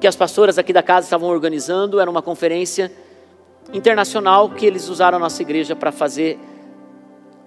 que 0.00 0.06
as 0.08 0.16
pastoras 0.16 0.58
aqui 0.58 0.72
da 0.72 0.82
casa 0.82 1.06
estavam 1.06 1.28
organizando, 1.28 2.00
era 2.00 2.10
uma 2.10 2.22
conferência 2.22 2.90
internacional 3.72 4.50
que 4.50 4.66
eles 4.66 4.88
usaram 4.88 5.16
a 5.18 5.20
nossa 5.20 5.40
igreja 5.42 5.76
para 5.76 5.92
fazer 5.92 6.49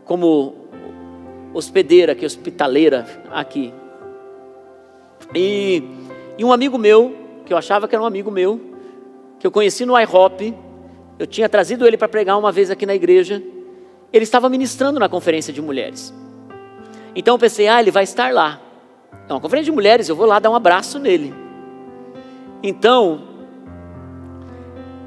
como 0.06 0.56
hospedeira, 1.54 2.16
que 2.16 2.26
hospitaleira 2.26 3.06
aqui. 3.32 3.74
E, 5.34 5.84
e 6.38 6.44
um 6.44 6.52
amigo 6.52 6.78
meu, 6.78 7.16
que 7.46 7.54
eu 7.54 7.58
achava 7.58 7.88
que 7.88 7.96
era 7.96 8.04
um 8.04 8.08
amigo 8.08 8.32
meu, 8.32 8.60
que 9.40 9.48
eu 9.48 9.52
conheci 9.52 9.86
no 9.86 10.00
IHOP, 10.00 10.54
eu 11.20 11.28
tinha 11.28 11.48
trazido 11.48 11.86
ele 11.86 11.98
para 11.98 12.08
pregar 12.08 12.38
uma 12.38 12.52
vez 12.52 12.72
aqui 12.72 12.86
na 12.86 12.96
igreja, 12.96 13.42
ele 14.12 14.24
estava 14.24 14.50
ministrando 14.50 15.00
na 15.00 15.08
conferência 15.08 15.54
de 15.54 15.62
mulheres. 15.62 16.14
Então 17.16 17.36
eu 17.36 17.40
pensei, 17.40 17.68
ah, 17.68 17.80
ele 17.80 17.92
vai 17.92 18.04
estar 18.04 18.34
lá. 18.34 18.60
Então, 19.26 19.40
conferência 19.40 19.72
de 19.72 19.76
mulheres, 19.76 20.10
eu 20.10 20.16
vou 20.16 20.26
lá 20.26 20.40
dar 20.40 20.50
um 20.50 20.56
abraço 20.56 21.00
nele. 21.00 21.34
Então, 22.62 23.22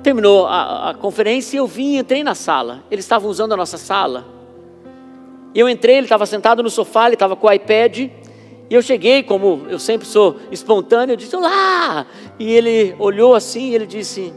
terminou 0.03 0.47
a, 0.47 0.91
a 0.91 0.95
conferência 0.95 1.59
eu 1.59 1.67
vim, 1.67 1.97
entrei 1.97 2.23
na 2.23 2.35
sala. 2.35 2.85
Eles 2.91 3.05
estavam 3.05 3.29
usando 3.29 3.53
a 3.53 3.57
nossa 3.57 3.77
sala 3.77 4.36
eu 5.61 5.69
entrei, 5.69 5.97
ele 5.97 6.07
estava 6.07 6.27
sentado 6.27 6.63
no 6.63 6.71
sofá, 6.71 7.07
ele 7.07 7.15
estava 7.15 7.37
com 7.37 7.47
o 7.47 7.53
iPad. 7.53 7.99
E 7.99 8.75
eu 8.75 8.83
cheguei, 8.83 9.23
como 9.23 9.67
eu 9.69 9.79
sempre 9.79 10.07
sou 10.07 10.37
espontâneo, 10.51 11.13
eu 11.13 11.17
disse: 11.17 11.35
Olá! 11.37 12.07
E 12.39 12.53
ele 12.53 12.95
olhou 12.99 13.35
assim 13.35 13.71
e 13.71 13.75
ele 13.75 13.87
disse: 13.87 14.33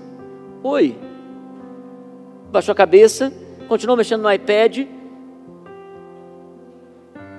Oi. 0.64 0.98
Baixou 2.52 2.72
a 2.72 2.76
cabeça, 2.76 3.34
continuou 3.68 3.98
mexendo 3.98 4.22
no 4.22 4.32
iPad. 4.32 4.88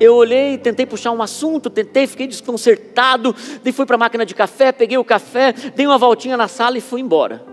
Eu 0.01 0.15
olhei, 0.15 0.57
tentei 0.57 0.87
puxar 0.87 1.11
um 1.11 1.21
assunto, 1.21 1.69
tentei, 1.69 2.07
fiquei 2.07 2.27
desconcertado. 2.27 3.35
Daí 3.63 3.73
fui 3.73 3.85
para 3.85 3.97
a 3.97 3.99
máquina 3.99 4.25
de 4.25 4.35
café, 4.35 4.73
peguei 4.73 4.97
o 4.97 5.05
café, 5.05 5.53
dei 5.53 5.87
uma 5.87 5.99
voltinha 5.99 6.37
na 6.37 6.49
sala 6.49 6.79
e 6.79 6.81
fui 6.81 7.01
embora. 7.03 7.45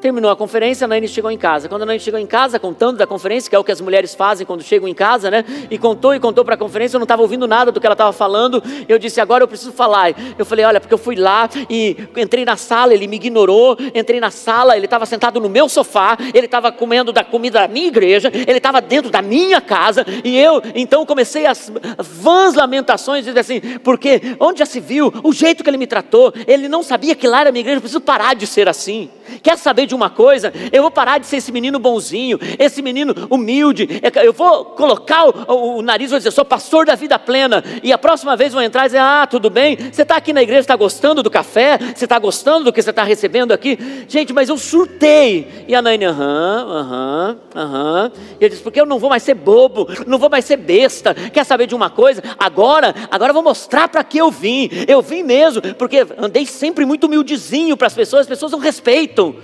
Terminou 0.00 0.30
a 0.30 0.36
conferência, 0.36 0.84
a 0.84 0.88
Naine 0.88 1.08
chegou 1.08 1.28
em 1.28 1.36
casa. 1.36 1.68
Quando 1.68 1.82
a 1.82 1.86
Naine 1.86 2.00
chegou 2.00 2.20
em 2.20 2.26
casa, 2.26 2.56
contando 2.60 2.98
da 2.98 3.06
conferência, 3.06 3.50
que 3.50 3.56
é 3.56 3.58
o 3.58 3.64
que 3.64 3.72
as 3.72 3.80
mulheres 3.80 4.14
fazem 4.14 4.46
quando 4.46 4.62
chegam 4.62 4.86
em 4.88 4.94
casa, 4.94 5.28
né? 5.28 5.44
E 5.68 5.76
contou 5.76 6.14
e 6.14 6.20
contou 6.20 6.44
para 6.44 6.54
a 6.54 6.58
conferência, 6.58 6.96
eu 6.96 7.00
não 7.00 7.04
estava 7.04 7.20
ouvindo 7.20 7.48
nada 7.48 7.72
do 7.72 7.80
que 7.80 7.86
ela 7.86 7.94
estava 7.94 8.12
falando. 8.12 8.62
Eu 8.88 8.96
disse, 8.96 9.20
agora 9.20 9.42
eu 9.42 9.48
preciso 9.48 9.72
falar. 9.72 10.14
Eu 10.38 10.46
falei, 10.46 10.64
olha, 10.64 10.78
porque 10.78 10.94
eu 10.94 10.98
fui 10.98 11.16
lá 11.16 11.50
e 11.68 11.96
entrei 12.16 12.44
na 12.44 12.56
sala, 12.56 12.94
ele 12.94 13.08
me 13.08 13.16
ignorou. 13.16 13.76
Entrei 13.92 14.20
na 14.20 14.30
sala, 14.30 14.76
ele 14.76 14.84
estava 14.84 15.04
sentado 15.04 15.40
no 15.40 15.48
meu 15.48 15.68
sofá, 15.68 16.16
ele 16.32 16.46
estava 16.46 16.70
comendo 16.70 17.12
da 17.12 17.24
comida 17.24 17.58
da 17.58 17.66
minha 17.66 17.88
igreja, 17.88 18.30
ele 18.32 18.58
estava 18.58 18.80
dentro 18.80 19.10
da 19.10 19.20
minha 19.20 19.60
casa. 19.60 20.06
E 20.22 20.38
eu, 20.38 20.62
então, 20.76 21.04
comecei 21.04 21.44
as 21.44 21.72
vãs 21.98 22.54
lamentações, 22.54 23.24
dizendo 23.24 23.38
assim, 23.38 23.60
porque 23.82 24.36
onde 24.38 24.60
já 24.60 24.66
se 24.66 24.78
viu, 24.78 25.12
o 25.24 25.32
jeito 25.32 25.64
que 25.64 25.68
ele 25.70 25.76
me 25.76 25.88
tratou, 25.88 26.32
ele 26.46 26.68
não 26.68 26.84
sabia 26.84 27.16
que 27.16 27.26
lá 27.26 27.40
era 27.40 27.50
minha 27.50 27.62
igreja, 27.62 27.78
eu 27.78 27.80
preciso 27.80 28.00
parar 28.00 28.36
de 28.36 28.46
ser 28.46 28.68
assim. 28.68 29.10
Quer 29.42 29.58
saber 29.58 29.87
de 29.88 29.94
uma 29.94 30.10
coisa? 30.10 30.52
Eu 30.70 30.82
vou 30.82 30.90
parar 30.90 31.18
de 31.18 31.26
ser 31.26 31.38
esse 31.38 31.50
menino 31.50 31.78
bonzinho, 31.78 32.38
esse 32.58 32.80
menino 32.80 33.14
humilde. 33.28 33.88
Eu 34.22 34.32
vou 34.32 34.66
colocar 34.66 35.26
o, 35.26 35.78
o 35.78 35.82
nariz 35.82 36.10
vou 36.10 36.18
dizer: 36.18 36.30
sou 36.30 36.44
pastor 36.44 36.86
da 36.86 36.94
vida 36.94 37.18
plena. 37.18 37.64
E 37.82 37.92
a 37.92 37.98
próxima 37.98 38.36
vez 38.36 38.52
vou 38.52 38.62
entrar 38.62 38.82
e 38.82 38.88
dizer: 38.88 38.98
ah, 38.98 39.26
tudo 39.28 39.50
bem. 39.50 39.76
Você 39.76 40.02
está 40.02 40.16
aqui 40.16 40.32
na 40.32 40.42
igreja, 40.42 40.60
está 40.60 40.76
gostando 40.76 41.22
do 41.22 41.30
café? 41.30 41.78
Você 41.94 42.04
está 42.04 42.18
gostando 42.18 42.64
do 42.64 42.72
que 42.72 42.82
você 42.82 42.90
está 42.90 43.02
recebendo 43.02 43.52
aqui? 43.52 43.78
Gente, 44.06 44.32
mas 44.32 44.48
eu 44.48 44.58
surtei. 44.58 45.64
E 45.66 45.74
a 45.74 45.82
Naine, 45.82 46.04
aham, 46.04 46.66
aham, 46.68 47.38
aham. 47.56 48.12
E 48.40 48.44
ele 48.44 48.50
disse: 48.50 48.62
porque 48.62 48.80
eu 48.80 48.86
não 48.86 48.98
vou 48.98 49.10
mais 49.10 49.22
ser 49.22 49.34
bobo, 49.34 49.88
não 50.06 50.18
vou 50.18 50.30
mais 50.30 50.44
ser 50.44 50.56
besta. 50.56 51.14
Quer 51.14 51.44
saber 51.44 51.66
de 51.66 51.74
uma 51.74 51.90
coisa? 51.90 52.22
Agora, 52.38 52.94
agora 53.10 53.30
eu 53.30 53.34
vou 53.34 53.42
mostrar 53.42 53.88
para 53.88 54.04
que 54.04 54.18
eu 54.18 54.30
vim. 54.30 54.68
Eu 54.86 55.00
vim 55.02 55.22
mesmo, 55.22 55.62
porque 55.74 56.06
andei 56.18 56.46
sempre 56.46 56.84
muito 56.84 57.04
humildezinho 57.04 57.76
para 57.76 57.86
as 57.86 57.94
pessoas, 57.94 58.22
as 58.22 58.26
pessoas 58.26 58.52
não 58.52 58.58
respeitam. 58.58 59.36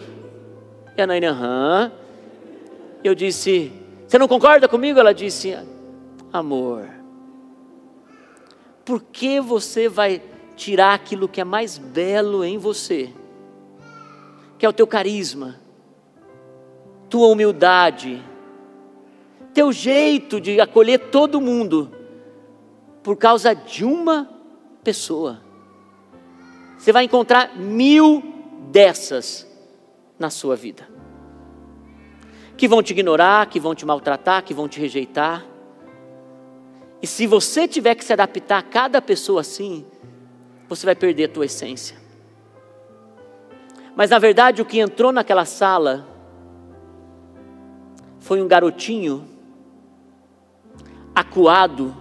E 0.96 1.02
a 1.02 1.06
Naine, 1.06 1.26
aham. 1.26 1.92
Eu 3.02 3.14
disse, 3.14 3.72
você 4.06 4.18
não 4.18 4.28
concorda 4.28 4.68
comigo? 4.68 4.98
Ela 4.98 5.12
disse, 5.12 5.56
amor, 6.32 6.88
por 8.84 9.02
que 9.02 9.40
você 9.40 9.88
vai 9.88 10.22
tirar 10.56 10.94
aquilo 10.94 11.28
que 11.28 11.40
é 11.40 11.44
mais 11.44 11.76
belo 11.76 12.44
em 12.44 12.56
você? 12.56 13.12
Que 14.56 14.64
é 14.64 14.68
o 14.68 14.72
teu 14.72 14.86
carisma, 14.86 15.56
tua 17.10 17.28
humildade, 17.28 18.22
teu 19.52 19.72
jeito 19.72 20.40
de 20.40 20.60
acolher 20.60 21.10
todo 21.10 21.40
mundo, 21.40 21.90
por 23.02 23.16
causa 23.16 23.52
de 23.52 23.84
uma 23.84 24.30
pessoa. 24.82 25.40
Você 26.78 26.92
vai 26.92 27.04
encontrar 27.04 27.56
mil 27.56 28.22
dessas 28.70 29.53
na 30.18 30.30
sua 30.30 30.56
vida. 30.56 30.88
Que 32.56 32.68
vão 32.68 32.82
te 32.82 32.92
ignorar, 32.92 33.46
que 33.46 33.58
vão 33.58 33.74
te 33.74 33.84
maltratar, 33.84 34.44
que 34.44 34.54
vão 34.54 34.68
te 34.68 34.80
rejeitar. 34.80 35.44
E 37.02 37.06
se 37.06 37.26
você 37.26 37.66
tiver 37.66 37.94
que 37.94 38.04
se 38.04 38.12
adaptar 38.12 38.58
a 38.58 38.62
cada 38.62 39.02
pessoa 39.02 39.40
assim, 39.40 39.84
você 40.68 40.86
vai 40.86 40.94
perder 40.94 41.24
a 41.24 41.28
tua 41.28 41.46
essência. 41.46 41.96
Mas 43.96 44.10
na 44.10 44.18
verdade 44.18 44.62
o 44.62 44.64
que 44.64 44.80
entrou 44.80 45.12
naquela 45.12 45.44
sala 45.44 46.06
foi 48.18 48.40
um 48.40 48.48
garotinho 48.48 49.28
acuado, 51.14 51.94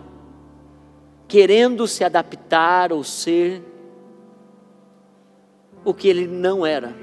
querendo 1.28 1.88
se 1.88 2.04
adaptar 2.04 2.92
ou 2.92 3.04
ser 3.04 3.62
o 5.84 5.94
que 5.94 6.08
ele 6.08 6.26
não 6.26 6.66
era. 6.66 6.96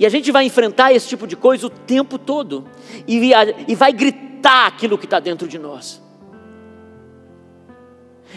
E 0.00 0.06
a 0.06 0.08
gente 0.08 0.32
vai 0.32 0.46
enfrentar 0.46 0.94
esse 0.94 1.06
tipo 1.06 1.26
de 1.26 1.36
coisa 1.36 1.66
o 1.66 1.70
tempo 1.70 2.18
todo, 2.18 2.66
e, 3.06 3.32
e 3.68 3.74
vai 3.74 3.92
gritar 3.92 4.66
aquilo 4.66 4.96
que 4.96 5.04
está 5.04 5.20
dentro 5.20 5.46
de 5.46 5.58
nós. 5.58 6.02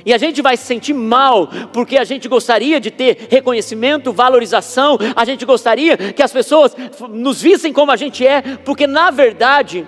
E 0.05 0.13
a 0.13 0.17
gente 0.17 0.41
vai 0.41 0.57
se 0.57 0.65
sentir 0.65 0.93
mal, 0.93 1.47
porque 1.71 1.97
a 1.97 2.03
gente 2.03 2.27
gostaria 2.27 2.81
de 2.81 2.91
ter 2.91 3.27
reconhecimento, 3.29 4.11
valorização, 4.11 4.97
a 5.15 5.23
gente 5.23 5.45
gostaria 5.45 5.95
que 5.95 6.21
as 6.21 6.33
pessoas 6.33 6.75
nos 7.09 7.41
vissem 7.41 7.71
como 7.71 7.93
a 7.93 7.95
gente 7.95 8.27
é, 8.27 8.41
porque 8.57 8.85
na 8.85 9.09
verdade, 9.09 9.87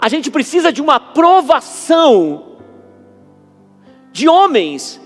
a 0.00 0.08
gente 0.08 0.32
precisa 0.32 0.72
de 0.72 0.82
uma 0.82 0.96
aprovação 0.96 2.56
de 4.10 4.28
homens. 4.28 5.00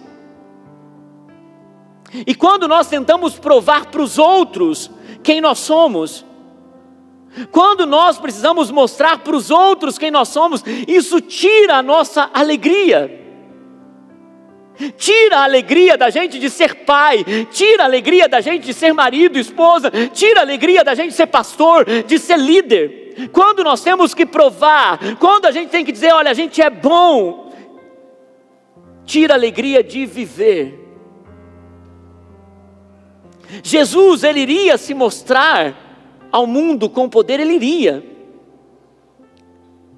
E 2.27 2.35
quando 2.35 2.67
nós 2.67 2.89
tentamos 2.89 3.39
provar 3.39 3.91
para 3.91 4.01
os 4.01 4.19
outros 4.19 4.91
quem 5.23 5.41
nós 5.41 5.59
somos, 5.59 6.25
quando 7.51 7.87
nós 7.87 8.19
precisamos 8.19 8.71
mostrar 8.71 9.19
para 9.19 9.37
os 9.37 9.51
outros 9.51 9.99
quem 9.99 10.11
nós 10.11 10.29
somos, 10.29 10.63
isso 10.87 11.21
tira 11.21 11.77
a 11.77 11.83
nossa 11.83 12.31
alegria. 12.33 13.17
Tira 14.97 15.39
a 15.39 15.45
alegria 15.45 15.97
da 15.97 16.09
gente 16.09 16.39
de 16.39 16.49
ser 16.49 16.85
pai, 16.85 17.25
tira 17.51 17.83
a 17.83 17.87
alegria 17.87 18.29
da 18.29 18.41
gente 18.41 18.65
de 18.65 18.73
ser 18.73 18.93
marido, 18.93 19.39
esposa, 19.39 19.91
tira 20.13 20.41
a 20.41 20.43
alegria 20.43 20.85
da 20.85 20.95
gente 20.95 21.11
de 21.11 21.17
ser 21.17 21.27
pastor, 21.27 21.85
de 21.85 22.19
ser 22.19 22.39
líder. 22.39 23.29
Quando 23.33 23.65
nós 23.65 23.83
temos 23.83 24.15
que 24.15 24.25
provar, 24.25 25.17
quando 25.19 25.47
a 25.47 25.51
gente 25.51 25.71
tem 25.71 25.85
que 25.85 25.91
dizer, 25.91 26.13
olha, 26.13 26.31
a 26.31 26.35
gente 26.35 26.63
é 26.63 26.71
bom, 26.71 27.53
tira 29.05 29.35
a 29.35 29.37
alegria 29.37 29.83
de 29.83 30.07
viver. 30.07 30.88
Jesus, 33.63 34.25
ele 34.25 34.41
iria 34.41 34.77
se 34.77 34.95
mostrar 34.95 36.29
ao 36.31 36.47
mundo 36.47 36.89
com 36.91 37.09
poder, 37.09 37.41
ele 37.41 37.55
iria, 37.55 38.05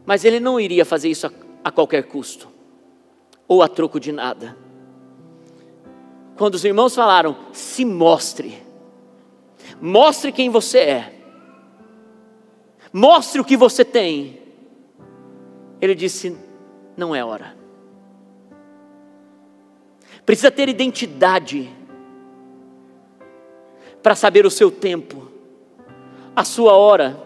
mas 0.06 0.24
ele 0.24 0.38
não 0.38 0.60
iria 0.60 0.84
fazer 0.84 1.08
isso 1.08 1.26
a, 1.26 1.32
a 1.64 1.70
qualquer 1.70 2.04
custo, 2.04 2.48
ou 3.48 3.62
a 3.62 3.68
troco 3.68 3.98
de 3.98 4.12
nada 4.12 4.56
quando 6.40 6.54
os 6.54 6.64
irmãos 6.64 6.94
falaram: 6.94 7.36
se 7.52 7.84
mostre, 7.84 8.62
mostre 9.78 10.32
quem 10.32 10.48
você 10.48 10.78
é, 10.78 11.14
mostre 12.90 13.42
o 13.42 13.44
que 13.44 13.58
você 13.58 13.84
tem. 13.84 14.40
Ele 15.82 15.94
disse: 15.94 16.34
não 16.96 17.14
é 17.14 17.22
hora. 17.22 17.54
Precisa 20.24 20.50
ter 20.50 20.70
identidade 20.70 21.70
para 24.02 24.14
saber 24.14 24.46
o 24.46 24.50
seu 24.50 24.70
tempo, 24.70 25.30
a 26.34 26.44
sua 26.44 26.74
hora. 26.74 27.20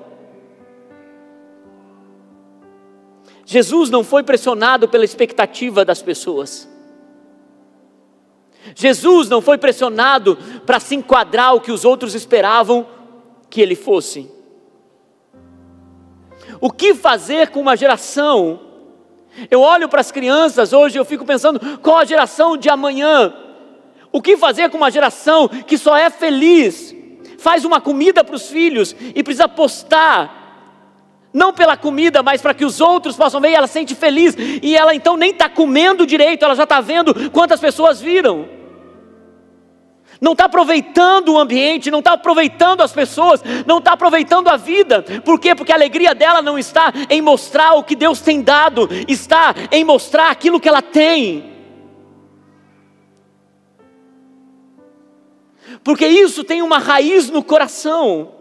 Jesus 3.46 3.90
não 3.90 4.02
foi 4.02 4.22
pressionado 4.22 4.88
pela 4.88 5.04
expectativa 5.04 5.84
das 5.84 6.00
pessoas. 6.00 6.68
Jesus 8.74 9.28
não 9.28 9.42
foi 9.42 9.58
pressionado 9.58 10.38
para 10.64 10.80
se 10.80 10.94
enquadrar 10.94 11.54
o 11.54 11.60
que 11.60 11.70
os 11.70 11.84
outros 11.84 12.14
esperavam 12.14 12.86
que 13.50 13.60
ele 13.60 13.76
fosse. 13.76 14.30
O 16.60 16.70
que 16.70 16.94
fazer 16.94 17.50
com 17.50 17.60
uma 17.60 17.76
geração? 17.76 18.60
Eu 19.50 19.60
olho 19.60 19.88
para 19.88 20.00
as 20.00 20.10
crianças 20.10 20.72
hoje 20.72 20.96
e 20.96 20.98
eu 20.98 21.04
fico 21.04 21.24
pensando 21.24 21.78
qual 21.78 21.98
a 21.98 22.04
geração 22.04 22.56
de 22.56 22.68
amanhã. 22.70 23.34
O 24.14 24.22
que 24.22 24.36
fazer 24.36 24.70
com 24.70 24.76
uma 24.76 24.92
geração 24.92 25.48
que 25.48 25.76
só 25.76 25.96
é 25.96 26.08
feliz, 26.08 26.94
faz 27.36 27.64
uma 27.64 27.80
comida 27.80 28.22
para 28.22 28.36
os 28.36 28.48
filhos 28.48 28.94
e 29.12 29.24
precisa 29.24 29.48
postar 29.48 30.42
não 31.32 31.52
pela 31.52 31.76
comida, 31.76 32.22
mas 32.22 32.40
para 32.40 32.54
que 32.54 32.64
os 32.64 32.80
outros 32.80 33.16
possam 33.16 33.40
ver, 33.40 33.50
e 33.50 33.54
ela 33.56 33.66
se 33.66 33.72
sente 33.72 33.92
feliz, 33.92 34.36
e 34.38 34.76
ela 34.76 34.94
então 34.94 35.16
nem 35.16 35.32
está 35.32 35.48
comendo 35.48 36.06
direito, 36.06 36.44
ela 36.44 36.54
já 36.54 36.62
está 36.62 36.80
vendo 36.80 37.28
quantas 37.32 37.58
pessoas 37.58 38.00
viram. 38.00 38.48
Não 40.20 40.30
está 40.30 40.44
aproveitando 40.44 41.30
o 41.30 41.38
ambiente, 41.40 41.90
não 41.90 41.98
está 41.98 42.12
aproveitando 42.12 42.82
as 42.82 42.92
pessoas, 42.92 43.42
não 43.66 43.78
está 43.78 43.94
aproveitando 43.94 44.46
a 44.46 44.56
vida. 44.56 45.02
Por 45.24 45.40
quê? 45.40 45.56
Porque 45.56 45.72
a 45.72 45.74
alegria 45.74 46.14
dela 46.14 46.40
não 46.40 46.56
está 46.56 46.92
em 47.10 47.20
mostrar 47.20 47.74
o 47.74 47.82
que 47.82 47.96
Deus 47.96 48.20
tem 48.20 48.42
dado, 48.42 48.88
está 49.08 49.52
em 49.72 49.82
mostrar 49.82 50.30
aquilo 50.30 50.60
que 50.60 50.68
ela 50.68 50.80
tem. 50.80 51.53
Porque 55.84 56.06
isso 56.06 56.42
tem 56.42 56.62
uma 56.62 56.78
raiz 56.78 57.28
no 57.28 57.44
coração. 57.44 58.32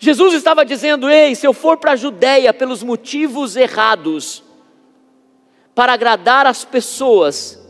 Jesus 0.00 0.34
estava 0.34 0.64
dizendo: 0.64 1.08
Ei, 1.08 1.36
se 1.36 1.46
eu 1.46 1.52
for 1.52 1.76
para 1.76 1.92
a 1.92 1.96
Judéia 1.96 2.52
pelos 2.52 2.82
motivos 2.82 3.54
errados, 3.54 4.42
para 5.76 5.92
agradar 5.92 6.44
as 6.44 6.64
pessoas, 6.64 7.64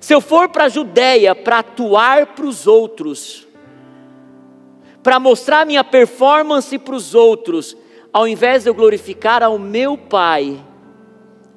se 0.00 0.12
eu 0.12 0.20
for 0.20 0.48
para 0.48 0.64
a 0.64 0.68
Judéia 0.68 1.36
para 1.36 1.60
atuar 1.60 2.34
para 2.34 2.46
os 2.46 2.66
outros, 2.66 3.46
para 5.04 5.20
mostrar 5.20 5.64
minha 5.64 5.84
performance 5.84 6.76
para 6.78 6.96
os 6.96 7.14
outros, 7.14 7.76
ao 8.12 8.26
invés 8.26 8.64
de 8.64 8.70
eu 8.70 8.74
glorificar 8.74 9.40
ao 9.42 9.56
meu 9.56 9.96
Pai, 9.96 10.60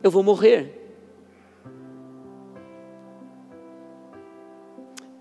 eu 0.04 0.12
vou 0.12 0.22
morrer. 0.22 0.85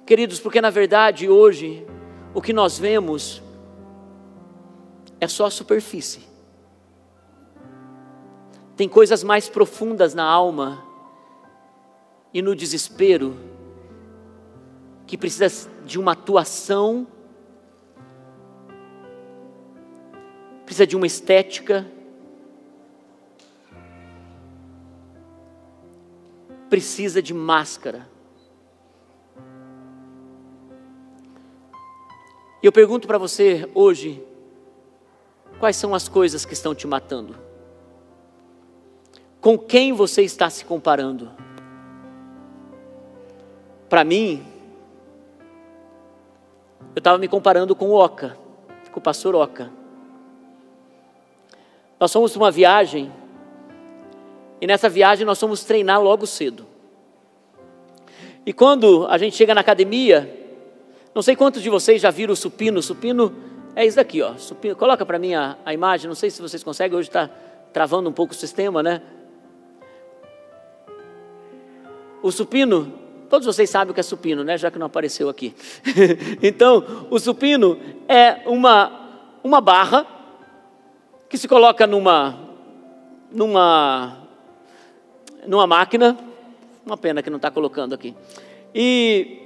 Queridos, 0.06 0.38
porque 0.38 0.60
na 0.60 0.68
verdade 0.68 1.28
hoje 1.28 1.86
o 2.34 2.42
que 2.42 2.52
nós 2.52 2.78
vemos 2.78 3.42
é 5.18 5.26
só 5.26 5.46
a 5.46 5.50
superfície. 5.50 6.28
Tem 8.76 8.88
coisas 8.88 9.22
mais 9.22 9.48
profundas 9.48 10.14
na 10.14 10.24
alma 10.24 10.84
e 12.34 12.42
no 12.42 12.54
desespero 12.54 13.34
que 15.06 15.16
precisa 15.16 15.70
de 15.86 15.98
uma 15.98 16.12
atuação, 16.12 17.06
precisa 20.66 20.86
de 20.86 20.96
uma 20.96 21.06
estética, 21.06 21.86
precisa 26.68 27.22
de 27.22 27.32
máscara. 27.32 28.13
E 32.64 32.66
eu 32.66 32.72
pergunto 32.72 33.06
para 33.06 33.18
você 33.18 33.68
hoje, 33.74 34.24
Quais 35.58 35.76
são 35.76 35.94
as 35.94 36.08
coisas 36.08 36.44
que 36.44 36.52
estão 36.52 36.74
te 36.74 36.86
matando? 36.86 37.36
Com 39.40 39.58
quem 39.58 39.92
você 39.92 40.22
está 40.22 40.50
se 40.50 40.64
comparando? 40.64 41.30
Para 43.88 44.04
mim, 44.04 44.44
eu 46.94 46.98
estava 46.98 47.18
me 47.18 47.28
comparando 47.28 47.74
com 47.74 47.90
o 47.90 47.94
Oca, 47.94 48.36
com 48.90 48.98
o 48.98 49.02
pastor 49.02 49.34
Oca. 49.34 49.70
Nós 51.98 52.12
fomos 52.12 52.34
uma 52.34 52.50
viagem, 52.50 53.12
e 54.60 54.66
nessa 54.66 54.88
viagem 54.88 55.24
nós 55.24 55.38
fomos 55.38 55.64
treinar 55.64 56.02
logo 56.02 56.26
cedo. 56.26 56.66
E 58.44 58.52
quando 58.52 59.06
a 59.06 59.16
gente 59.16 59.36
chega 59.36 59.54
na 59.54 59.60
academia, 59.60 60.43
Não 61.14 61.22
sei 61.22 61.36
quantos 61.36 61.62
de 61.62 61.70
vocês 61.70 62.02
já 62.02 62.10
viram 62.10 62.32
o 62.32 62.36
supino. 62.36 62.82
Supino 62.82 63.32
é 63.76 63.86
isso 63.86 63.96
daqui, 63.96 64.20
ó. 64.20 64.34
Supino. 64.36 64.74
Coloca 64.74 65.06
para 65.06 65.18
mim 65.18 65.32
a, 65.34 65.56
a 65.64 65.72
imagem. 65.72 66.08
Não 66.08 66.14
sei 66.14 66.28
se 66.28 66.42
vocês 66.42 66.64
conseguem. 66.64 66.98
Hoje 66.98 67.08
está 67.08 67.30
travando 67.72 68.08
um 68.10 68.12
pouco 68.12 68.32
o 68.32 68.36
sistema, 68.36 68.82
né? 68.82 69.00
O 72.20 72.32
supino, 72.32 72.92
todos 73.30 73.46
vocês 73.46 73.70
sabem 73.70 73.92
o 73.92 73.94
que 73.94 74.00
é 74.00 74.02
supino, 74.02 74.42
né? 74.42 74.58
Já 74.58 74.70
que 74.72 74.78
não 74.78 74.86
apareceu 74.86 75.28
aqui. 75.28 75.54
então, 76.42 77.06
o 77.10 77.18
supino 77.20 77.78
é 78.08 78.42
uma, 78.46 79.38
uma 79.44 79.60
barra 79.60 80.06
que 81.28 81.38
se 81.38 81.46
coloca 81.46 81.86
numa, 81.86 82.36
numa, 83.30 84.18
numa 85.46 85.66
máquina. 85.66 86.18
Uma 86.84 86.96
pena 86.96 87.22
que 87.22 87.30
não 87.30 87.36
está 87.36 87.52
colocando 87.52 87.94
aqui. 87.94 88.16
E 88.74 89.44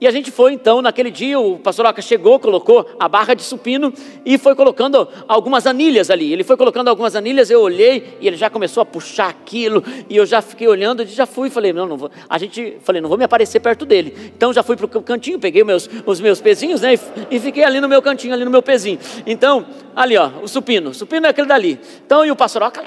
e 0.00 0.06
a 0.06 0.12
gente 0.12 0.30
foi 0.30 0.52
então, 0.52 0.80
naquele 0.80 1.10
dia, 1.10 1.40
o 1.40 1.58
pastor 1.58 1.84
Oca 1.84 2.00
chegou, 2.00 2.38
colocou 2.38 2.88
a 3.00 3.08
barra 3.08 3.34
de 3.34 3.42
supino 3.42 3.92
e 4.24 4.38
foi 4.38 4.54
colocando 4.54 5.08
algumas 5.26 5.66
anilhas 5.66 6.08
ali. 6.08 6.32
Ele 6.32 6.44
foi 6.44 6.56
colocando 6.56 6.86
algumas 6.86 7.16
anilhas, 7.16 7.50
eu 7.50 7.60
olhei 7.60 8.16
e 8.20 8.28
ele 8.28 8.36
já 8.36 8.48
começou 8.48 8.80
a 8.80 8.86
puxar 8.86 9.28
aquilo. 9.28 9.82
E 10.08 10.16
eu 10.16 10.24
já 10.24 10.40
fiquei 10.40 10.68
olhando, 10.68 11.02
e 11.02 11.06
já 11.06 11.26
fui, 11.26 11.50
falei, 11.50 11.72
não, 11.72 11.84
não 11.84 11.96
vou. 11.96 12.10
A 12.28 12.38
gente, 12.38 12.78
falei, 12.82 13.02
não 13.02 13.08
vou 13.08 13.18
me 13.18 13.24
aparecer 13.24 13.58
perto 13.58 13.84
dele. 13.84 14.14
Então 14.36 14.52
já 14.52 14.62
fui 14.62 14.76
para 14.76 14.86
o 14.86 15.02
cantinho, 15.02 15.36
peguei 15.40 15.64
meus, 15.64 15.90
os 16.06 16.20
meus 16.20 16.40
pezinhos, 16.40 16.80
né? 16.80 16.94
E, 16.94 17.36
e 17.36 17.40
fiquei 17.40 17.64
ali 17.64 17.80
no 17.80 17.88
meu 17.88 18.00
cantinho, 18.00 18.32
ali 18.32 18.44
no 18.44 18.52
meu 18.52 18.62
pezinho. 18.62 19.00
Então, 19.26 19.66
ali 19.96 20.16
ó, 20.16 20.30
o 20.40 20.46
supino, 20.46 20.90
o 20.90 20.94
supino 20.94 21.26
é 21.26 21.30
aquele 21.30 21.48
dali. 21.48 21.80
Então, 22.06 22.24
e 22.24 22.30
o 22.30 22.36
pastor 22.36 22.62
Oca, 22.62 22.84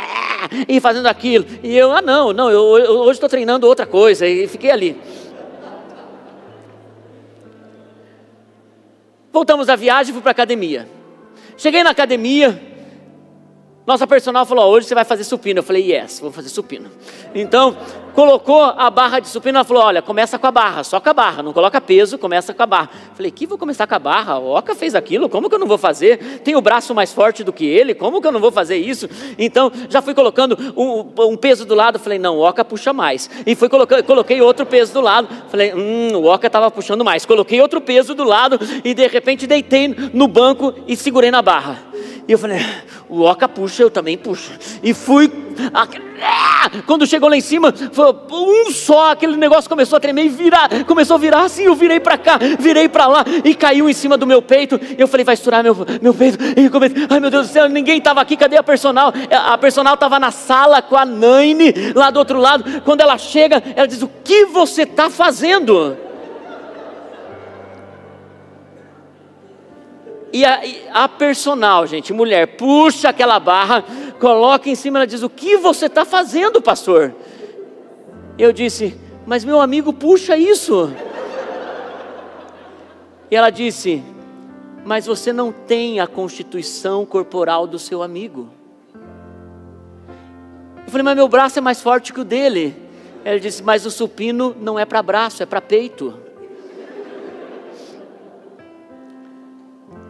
e 0.65 0.79
fazendo 0.79 1.07
aquilo. 1.07 1.45
E 1.61 1.75
eu, 1.77 1.91
ah 1.91 2.01
não, 2.01 2.31
não, 2.31 2.49
eu, 2.49 2.77
eu 2.77 2.99
hoje 2.99 3.17
estou 3.17 3.27
treinando 3.27 3.67
outra 3.67 3.85
coisa. 3.85 4.25
E 4.25 4.47
fiquei 4.47 4.71
ali. 4.71 4.95
Voltamos 9.31 9.67
da 9.67 9.75
viagem 9.75 10.11
e 10.11 10.13
fui 10.13 10.21
para 10.21 10.31
a 10.31 10.33
academia. 10.33 10.89
Cheguei 11.57 11.83
na 11.83 11.91
academia, 11.91 12.59
nossa 13.85 14.05
personal 14.05 14.45
falou: 14.45 14.71
hoje 14.71 14.87
você 14.87 14.93
vai 14.93 15.03
fazer 15.03 15.23
supino. 15.23 15.59
Eu 15.59 15.63
falei: 15.63 15.91
yes, 15.91 16.19
vou 16.19 16.31
fazer 16.31 16.49
supino. 16.49 16.91
Então, 17.33 17.75
colocou 18.13 18.61
a 18.61 18.89
barra 18.91 19.19
de 19.19 19.27
supino. 19.27 19.57
Ela 19.57 19.65
falou: 19.65 19.83
olha, 19.83 20.01
começa 20.03 20.37
com 20.37 20.45
a 20.45 20.51
barra, 20.51 20.83
só 20.83 20.99
com 20.99 21.09
a 21.09 21.13
barra, 21.13 21.41
não 21.41 21.51
coloca 21.51 21.81
peso, 21.81 22.17
começa 22.19 22.53
com 22.53 22.61
a 22.61 22.65
barra. 22.67 22.89
Eu 23.09 23.15
falei: 23.15 23.31
que 23.31 23.47
vou 23.47 23.57
começar 23.57 23.87
com 23.87 23.95
a 23.95 23.99
barra? 23.99 24.37
O 24.37 24.55
Oca 24.55 24.75
fez 24.75 24.93
aquilo, 24.93 25.27
como 25.27 25.49
que 25.49 25.55
eu 25.55 25.59
não 25.59 25.65
vou 25.65 25.79
fazer? 25.79 26.41
Tem 26.43 26.55
o 26.55 26.61
braço 26.61 26.93
mais 26.93 27.11
forte 27.11 27.43
do 27.43 27.51
que 27.51 27.65
ele, 27.65 27.95
como 27.95 28.21
que 28.21 28.27
eu 28.27 28.31
não 28.31 28.39
vou 28.39 28.51
fazer 28.51 28.77
isso? 28.77 29.09
Então, 29.37 29.71
já 29.89 29.99
fui 29.99 30.13
colocando 30.13 30.55
um, 30.77 31.31
um 31.31 31.35
peso 31.35 31.65
do 31.65 31.73
lado. 31.73 31.97
Falei: 31.97 32.19
não, 32.19 32.37
o 32.37 32.41
Oca 32.41 32.63
puxa 32.63 32.93
mais. 32.93 33.31
E 33.47 33.55
fui 33.55 33.67
colocando, 33.67 34.03
coloquei 34.03 34.41
outro 34.41 34.63
peso 34.63 34.93
do 34.93 35.01
lado. 35.01 35.27
Falei: 35.49 35.73
hum, 35.73 36.17
o 36.17 36.25
Oca 36.25 36.45
estava 36.45 36.69
puxando 36.69 37.03
mais. 37.03 37.25
Coloquei 37.25 37.59
outro 37.59 37.81
peso 37.81 38.13
do 38.13 38.23
lado 38.23 38.59
e 38.83 38.93
de 38.93 39.07
repente 39.07 39.47
deitei 39.47 39.87
no 40.13 40.27
banco 40.27 40.71
e 40.87 40.95
segurei 40.95 41.31
na 41.31 41.41
barra. 41.41 41.79
E 42.27 42.31
eu 42.31 42.37
falei, 42.37 42.59
o 43.11 43.23
Oca 43.23 43.45
puxa, 43.45 43.83
eu 43.83 43.91
também 43.91 44.17
puxo. 44.17 44.53
E 44.81 44.93
fui. 44.93 45.29
Quando 46.87 47.05
chegou 47.05 47.27
lá 47.27 47.35
em 47.35 47.41
cima, 47.41 47.73
um 48.31 48.71
só, 48.71 49.11
aquele 49.11 49.35
negócio 49.35 49.69
começou 49.69 49.97
a 49.97 49.99
tremer 49.99 50.25
e 50.25 50.29
virar, 50.29 50.69
começou 50.85 51.15
a 51.15 51.19
virar 51.19 51.43
assim, 51.43 51.63
eu 51.63 51.75
virei 51.75 51.99
para 51.99 52.17
cá, 52.17 52.39
virei 52.57 52.87
para 52.87 53.07
lá 53.07 53.25
e 53.43 53.53
caiu 53.53 53.89
em 53.89 53.93
cima 53.93 54.17
do 54.17 54.25
meu 54.25 54.41
peito. 54.41 54.79
Eu 54.97 55.09
falei, 55.09 55.25
vai 55.25 55.33
estourar 55.33 55.61
meu, 55.61 55.75
meu 56.01 56.13
peito. 56.13 56.37
E 56.57 56.69
comecei, 56.69 57.05
ai 57.09 57.19
meu 57.19 57.29
Deus 57.29 57.47
do 57.47 57.51
céu, 57.51 57.67
ninguém 57.67 57.97
estava 57.97 58.21
aqui, 58.21 58.37
cadê 58.37 58.55
a 58.55 58.63
personal? 58.63 59.11
A 59.29 59.57
personal 59.57 59.95
estava 59.95 60.17
na 60.17 60.31
sala 60.31 60.81
com 60.81 60.95
a 60.95 61.03
Naine, 61.03 61.73
lá 61.93 62.11
do 62.11 62.17
outro 62.17 62.39
lado. 62.39 62.81
Quando 62.85 63.01
ela 63.01 63.17
chega, 63.17 63.61
ela 63.75 63.87
diz: 63.87 64.01
O 64.01 64.09
que 64.23 64.45
você 64.45 64.83
está 64.83 65.09
fazendo? 65.09 65.97
E 70.33 70.45
a, 70.45 70.61
a, 70.93 71.09
personal, 71.09 71.85
gente, 71.85 72.13
mulher, 72.13 72.55
puxa 72.55 73.09
aquela 73.09 73.39
barra, 73.39 73.83
coloca 74.19 74.69
em 74.69 74.75
cima, 74.75 74.99
ela 74.99 75.07
diz: 75.07 75.21
O 75.23 75.29
que 75.29 75.57
você 75.57 75.87
está 75.87 76.05
fazendo, 76.05 76.61
pastor? 76.61 77.13
Eu 78.37 78.53
disse: 78.53 78.97
Mas 79.25 79.43
meu 79.43 79.59
amigo, 79.59 79.91
puxa 79.91 80.37
isso. 80.37 80.91
E 83.29 83.35
ela 83.35 83.49
disse: 83.49 84.01
Mas 84.85 85.05
você 85.05 85.33
não 85.33 85.51
tem 85.51 85.99
a 85.99 86.07
constituição 86.07 87.05
corporal 87.05 87.67
do 87.67 87.77
seu 87.77 88.01
amigo. 88.01 88.49
Eu 90.85 90.91
falei: 90.91 91.03
Mas 91.03 91.15
meu 91.15 91.27
braço 91.27 91.59
é 91.59 91.61
mais 91.61 91.81
forte 91.81 92.13
que 92.13 92.21
o 92.21 92.25
dele. 92.25 92.73
Ela 93.25 93.39
disse: 93.39 93.61
Mas 93.61 93.85
o 93.85 93.91
supino 93.91 94.55
não 94.61 94.79
é 94.79 94.85
para 94.85 95.03
braço, 95.03 95.43
é 95.43 95.45
para 95.45 95.59
peito. 95.59 96.30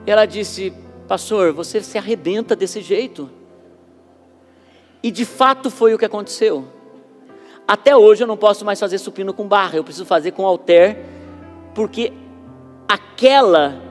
Ela 0.06 0.26
disse: 0.26 0.74
Pastor, 1.08 1.54
você 1.54 1.82
se 1.82 1.98
arrebenta 1.98 2.56
desse 2.56 2.82
jeito. 2.82 3.30
E 5.04 5.12
de 5.12 5.26
fato 5.26 5.70
foi 5.70 5.94
o 5.94 5.98
que 5.98 6.06
aconteceu. 6.06 6.66
Até 7.68 7.96
hoje 7.96 8.24
eu 8.24 8.28
não 8.28 8.38
posso 8.38 8.66
mais 8.66 8.80
fazer 8.80 8.98
supino 8.98 9.34
com 9.34 9.48
barra, 9.48 9.78
eu 9.78 9.84
preciso 9.84 10.06
fazer 10.06 10.32
com 10.32 10.46
halter, 10.46 11.06
porque 11.74 12.12
aquela 12.88 13.82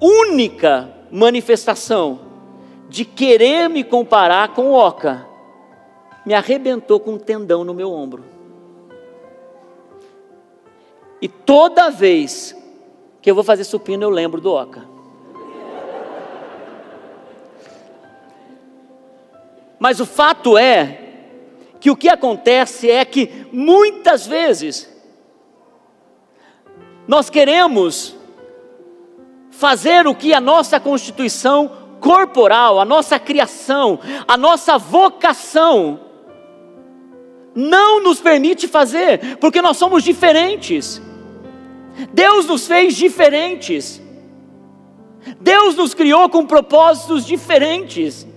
única 0.00 0.92
manifestação 1.10 2.20
de 2.88 3.04
querer 3.04 3.68
me 3.68 3.82
comparar 3.82 4.48
com 4.54 4.72
Oca 4.72 5.26
me 6.26 6.34
arrebentou 6.34 7.00
com 7.00 7.12
um 7.12 7.18
tendão 7.18 7.64
no 7.64 7.74
meu 7.74 7.90
ombro. 7.90 8.24
E 11.20 11.28
toda 11.28 11.90
vez 11.90 12.56
que 13.20 13.30
eu 13.30 13.34
vou 13.34 13.44
fazer 13.44 13.64
supino 13.64 14.02
eu 14.02 14.10
lembro 14.10 14.40
do 14.40 14.52
Oca. 14.52 14.91
Mas 19.82 19.98
o 19.98 20.06
fato 20.06 20.56
é 20.56 20.96
que 21.80 21.90
o 21.90 21.96
que 21.96 22.08
acontece 22.08 22.88
é 22.88 23.04
que 23.04 23.48
muitas 23.50 24.24
vezes 24.24 24.88
nós 27.08 27.28
queremos 27.28 28.14
fazer 29.50 30.06
o 30.06 30.14
que 30.14 30.32
a 30.32 30.40
nossa 30.40 30.78
constituição 30.78 31.68
corporal, 31.98 32.78
a 32.78 32.84
nossa 32.84 33.18
criação, 33.18 33.98
a 34.28 34.36
nossa 34.36 34.78
vocação 34.78 35.98
não 37.52 38.00
nos 38.04 38.20
permite 38.20 38.68
fazer, 38.68 39.36
porque 39.38 39.60
nós 39.60 39.78
somos 39.78 40.04
diferentes. 40.04 41.02
Deus 42.12 42.46
nos 42.46 42.68
fez 42.68 42.94
diferentes. 42.94 44.00
Deus 45.40 45.74
nos 45.74 45.92
criou 45.92 46.28
com 46.28 46.46
propósitos 46.46 47.26
diferentes. 47.26 48.30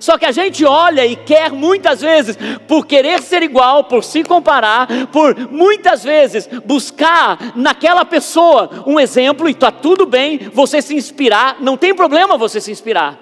Só 0.00 0.18
que 0.18 0.26
a 0.26 0.32
gente 0.32 0.64
olha 0.64 1.06
e 1.06 1.16
quer 1.16 1.52
muitas 1.52 2.00
vezes, 2.00 2.36
por 2.66 2.86
querer 2.86 3.22
ser 3.22 3.42
igual, 3.42 3.84
por 3.84 4.02
se 4.02 4.24
comparar, 4.24 4.88
por 5.12 5.36
muitas 5.50 6.02
vezes 6.02 6.48
buscar 6.64 7.52
naquela 7.54 8.04
pessoa 8.04 8.84
um 8.86 8.98
exemplo, 8.98 9.48
e 9.48 9.52
está 9.52 9.70
tudo 9.70 10.06
bem 10.06 10.38
você 10.52 10.82
se 10.82 10.94
inspirar, 10.94 11.56
não 11.60 11.76
tem 11.76 11.94
problema 11.94 12.36
você 12.36 12.60
se 12.60 12.70
inspirar. 12.70 13.18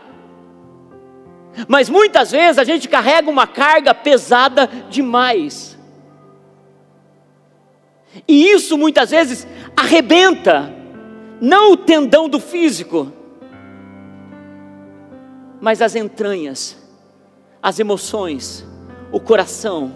Mas 1.68 1.88
muitas 1.88 2.32
vezes 2.32 2.58
a 2.58 2.64
gente 2.64 2.88
carrega 2.88 3.30
uma 3.30 3.46
carga 3.46 3.94
pesada 3.94 4.68
demais. 4.90 5.78
E 8.26 8.50
isso 8.50 8.78
muitas 8.78 9.10
vezes 9.10 9.46
arrebenta, 9.76 10.72
não 11.40 11.72
o 11.72 11.76
tendão 11.76 12.28
do 12.28 12.40
físico, 12.40 13.12
mas 15.64 15.80
as 15.80 15.96
entranhas, 15.96 16.76
as 17.62 17.78
emoções, 17.78 18.66
o 19.10 19.18
coração. 19.18 19.94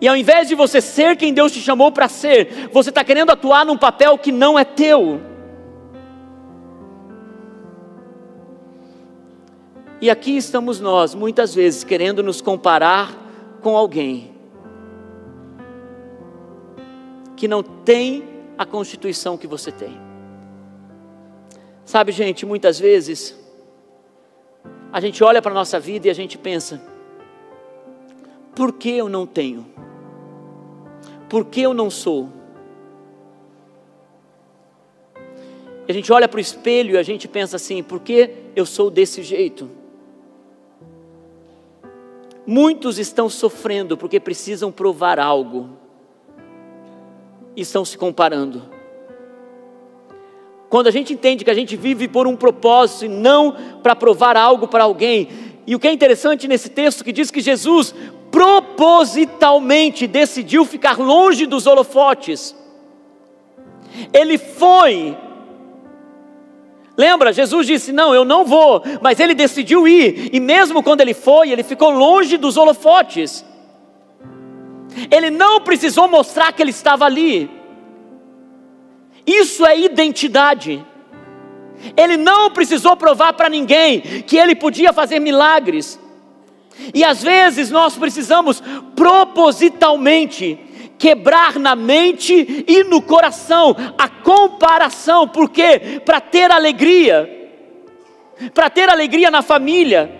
E 0.00 0.08
ao 0.08 0.16
invés 0.16 0.48
de 0.48 0.54
você 0.54 0.80
ser 0.80 1.18
quem 1.18 1.34
Deus 1.34 1.52
te 1.52 1.60
chamou 1.60 1.92
para 1.92 2.08
ser, 2.08 2.70
você 2.72 2.88
está 2.88 3.04
querendo 3.04 3.28
atuar 3.28 3.66
num 3.66 3.76
papel 3.76 4.16
que 4.16 4.32
não 4.32 4.58
é 4.58 4.64
teu. 4.64 5.20
E 10.00 10.08
aqui 10.08 10.34
estamos 10.34 10.80
nós, 10.80 11.14
muitas 11.14 11.54
vezes, 11.54 11.84
querendo 11.84 12.22
nos 12.22 12.40
comparar 12.40 13.14
com 13.60 13.76
alguém 13.76 14.32
que 17.36 17.46
não 17.46 17.62
tem 17.62 18.24
a 18.56 18.64
constituição 18.64 19.36
que 19.36 19.46
você 19.46 19.70
tem. 19.70 20.00
Sabe, 21.84 22.12
gente, 22.12 22.46
muitas 22.46 22.78
vezes 22.78 23.43
a 24.94 25.00
gente 25.00 25.24
olha 25.24 25.42
para 25.42 25.50
a 25.50 25.54
nossa 25.54 25.80
vida 25.80 26.06
e 26.06 26.10
a 26.10 26.14
gente 26.14 26.38
pensa: 26.38 26.80
por 28.54 28.74
que 28.74 28.90
eu 28.90 29.08
não 29.08 29.26
tenho? 29.26 29.66
Por 31.28 31.46
que 31.46 31.62
eu 31.62 31.74
não 31.74 31.90
sou? 31.90 32.28
A 35.88 35.92
gente 35.92 36.12
olha 36.12 36.28
para 36.28 36.38
o 36.38 36.40
espelho 36.40 36.94
e 36.94 36.96
a 36.96 37.02
gente 37.02 37.26
pensa 37.26 37.56
assim: 37.56 37.82
por 37.82 37.98
que 37.98 38.30
eu 38.54 38.64
sou 38.64 38.88
desse 38.88 39.20
jeito? 39.24 39.68
Muitos 42.46 42.96
estão 42.96 43.28
sofrendo 43.28 43.96
porque 43.96 44.20
precisam 44.20 44.70
provar 44.70 45.18
algo. 45.18 45.70
e 47.56 47.62
estão 47.62 47.84
se 47.84 47.98
comparando. 47.98 48.73
Quando 50.74 50.88
a 50.88 50.90
gente 50.90 51.12
entende 51.12 51.44
que 51.44 51.50
a 51.52 51.54
gente 51.54 51.76
vive 51.76 52.08
por 52.08 52.26
um 52.26 52.34
propósito 52.34 53.04
e 53.04 53.08
não 53.08 53.54
para 53.80 53.94
provar 53.94 54.36
algo 54.36 54.66
para 54.66 54.82
alguém. 54.82 55.28
E 55.64 55.72
o 55.76 55.78
que 55.78 55.86
é 55.86 55.92
interessante 55.92 56.48
nesse 56.48 56.68
texto 56.68 57.04
que 57.04 57.12
diz 57.12 57.30
que 57.30 57.40
Jesus 57.40 57.94
propositalmente 58.28 60.08
decidiu 60.08 60.64
ficar 60.64 60.98
longe 60.98 61.46
dos 61.46 61.68
holofotes. 61.68 62.56
Ele 64.12 64.36
foi. 64.36 65.16
Lembra, 66.96 67.32
Jesus 67.32 67.68
disse: 67.68 67.92
Não, 67.92 68.12
eu 68.12 68.24
não 68.24 68.44
vou, 68.44 68.82
mas 69.00 69.20
ele 69.20 69.32
decidiu 69.32 69.86
ir, 69.86 70.30
e 70.32 70.40
mesmo 70.40 70.82
quando 70.82 71.02
ele 71.02 71.14
foi, 71.14 71.50
ele 71.50 71.62
ficou 71.62 71.90
longe 71.90 72.36
dos 72.36 72.56
holofotes. 72.56 73.44
Ele 75.08 75.30
não 75.30 75.60
precisou 75.60 76.08
mostrar 76.08 76.52
que 76.52 76.60
ele 76.60 76.70
estava 76.70 77.04
ali. 77.04 77.48
Isso 79.26 79.64
é 79.64 79.78
identidade. 79.78 80.84
Ele 81.96 82.16
não 82.16 82.50
precisou 82.50 82.96
provar 82.96 83.32
para 83.34 83.48
ninguém 83.48 84.00
que 84.00 84.36
ele 84.36 84.54
podia 84.54 84.92
fazer 84.92 85.18
milagres. 85.18 85.98
E 86.92 87.04
às 87.04 87.22
vezes 87.22 87.70
nós 87.70 87.96
precisamos 87.96 88.62
propositalmente 88.96 90.58
quebrar 90.98 91.58
na 91.58 91.74
mente 91.74 92.64
e 92.66 92.84
no 92.84 93.02
coração 93.02 93.76
a 93.98 94.08
comparação, 94.08 95.28
porque 95.28 96.00
para 96.04 96.20
ter 96.20 96.50
alegria, 96.50 97.50
para 98.52 98.70
ter 98.70 98.88
alegria 98.88 99.30
na 99.30 99.42
família, 99.42 100.10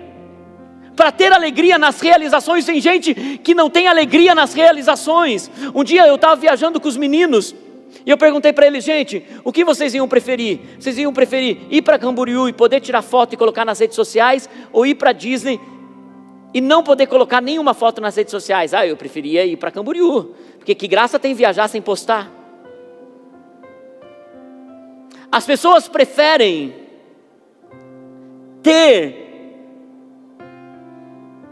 para 0.94 1.10
ter 1.10 1.32
alegria 1.32 1.76
nas 1.78 2.00
realizações, 2.00 2.64
tem 2.64 2.80
gente 2.80 3.14
que 3.42 3.54
não 3.54 3.68
tem 3.68 3.88
alegria 3.88 4.34
nas 4.34 4.54
realizações. 4.54 5.50
Um 5.74 5.82
dia 5.82 6.06
eu 6.06 6.14
estava 6.14 6.36
viajando 6.36 6.80
com 6.80 6.88
os 6.88 6.96
meninos 6.96 7.54
e 8.06 8.10
eu 8.10 8.18
perguntei 8.18 8.52
para 8.52 8.66
eles, 8.66 8.84
gente, 8.84 9.24
o 9.42 9.52
que 9.52 9.64
vocês 9.64 9.94
iam 9.94 10.06
preferir? 10.08 10.60
Vocês 10.78 10.98
iam 10.98 11.12
preferir 11.12 11.58
ir 11.70 11.82
para 11.82 11.98
Camboriú 11.98 12.48
e 12.48 12.52
poder 12.52 12.80
tirar 12.80 13.02
foto 13.02 13.34
e 13.34 13.36
colocar 13.36 13.64
nas 13.64 13.78
redes 13.78 13.96
sociais, 13.96 14.48
ou 14.72 14.84
ir 14.84 14.94
para 14.94 15.12
Disney 15.12 15.60
e 16.52 16.60
não 16.60 16.82
poder 16.82 17.06
colocar 17.06 17.40
nenhuma 17.40 17.74
foto 17.74 18.00
nas 18.00 18.16
redes 18.16 18.30
sociais? 18.30 18.74
Ah, 18.74 18.86
eu 18.86 18.96
preferia 18.96 19.44
ir 19.44 19.56
para 19.56 19.70
Camboriú, 19.70 20.34
porque 20.58 20.74
que 20.74 20.86
graça 20.86 21.18
tem 21.18 21.34
viajar 21.34 21.68
sem 21.68 21.80
postar? 21.80 22.30
As 25.32 25.44
pessoas 25.44 25.88
preferem 25.88 26.74
ter 28.62 29.24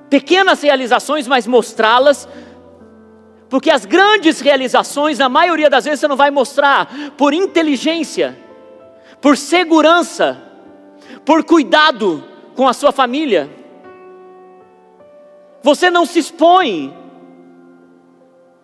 pequenas 0.08 0.62
realizações, 0.62 1.26
mas 1.26 1.46
mostrá-las 1.46 2.28
porque 3.52 3.70
as 3.70 3.84
grandes 3.84 4.40
realizações, 4.40 5.18
na 5.18 5.28
maioria 5.28 5.68
das 5.68 5.84
vezes, 5.84 6.00
você 6.00 6.08
não 6.08 6.16
vai 6.16 6.30
mostrar 6.30 6.88
por 7.18 7.34
inteligência, 7.34 8.34
por 9.20 9.36
segurança, 9.36 10.42
por 11.22 11.44
cuidado 11.44 12.24
com 12.56 12.66
a 12.66 12.72
sua 12.72 12.92
família. 12.92 13.50
Você 15.62 15.90
não 15.90 16.06
se 16.06 16.18
expõe, 16.18 16.96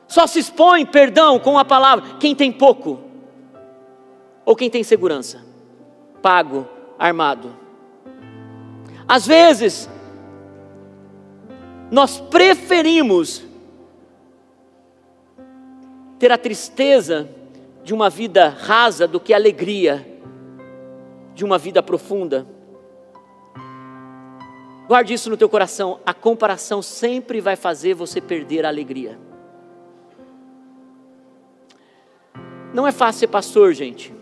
só 0.06 0.26
se 0.26 0.38
expõe, 0.38 0.86
perdão, 0.86 1.38
com 1.38 1.58
a 1.58 1.66
palavra, 1.66 2.16
quem 2.18 2.34
tem 2.34 2.50
pouco, 2.50 2.98
ou 4.42 4.56
quem 4.56 4.70
tem 4.70 4.82
segurança, 4.82 5.44
pago, 6.22 6.66
armado. 6.98 7.54
Às 9.06 9.26
vezes, 9.26 9.86
nós 11.90 12.18
preferimos 12.20 13.46
ter 16.18 16.32
a 16.32 16.38
tristeza 16.38 17.28
de 17.84 17.94
uma 17.94 18.10
vida 18.10 18.48
rasa 18.48 19.06
do 19.06 19.20
que 19.20 19.32
a 19.32 19.36
alegria 19.36 20.06
de 21.34 21.44
uma 21.44 21.56
vida 21.56 21.82
profunda. 21.82 22.46
Guarde 24.88 25.14
isso 25.14 25.30
no 25.30 25.36
teu 25.36 25.48
coração. 25.48 26.00
A 26.04 26.12
comparação 26.12 26.82
sempre 26.82 27.40
vai 27.40 27.54
fazer 27.54 27.94
você 27.94 28.20
perder 28.20 28.66
a 28.66 28.68
alegria. 28.68 29.18
Não 32.74 32.86
é 32.86 32.92
fácil 32.92 33.20
ser 33.20 33.28
pastor, 33.28 33.72
gente. 33.72 34.12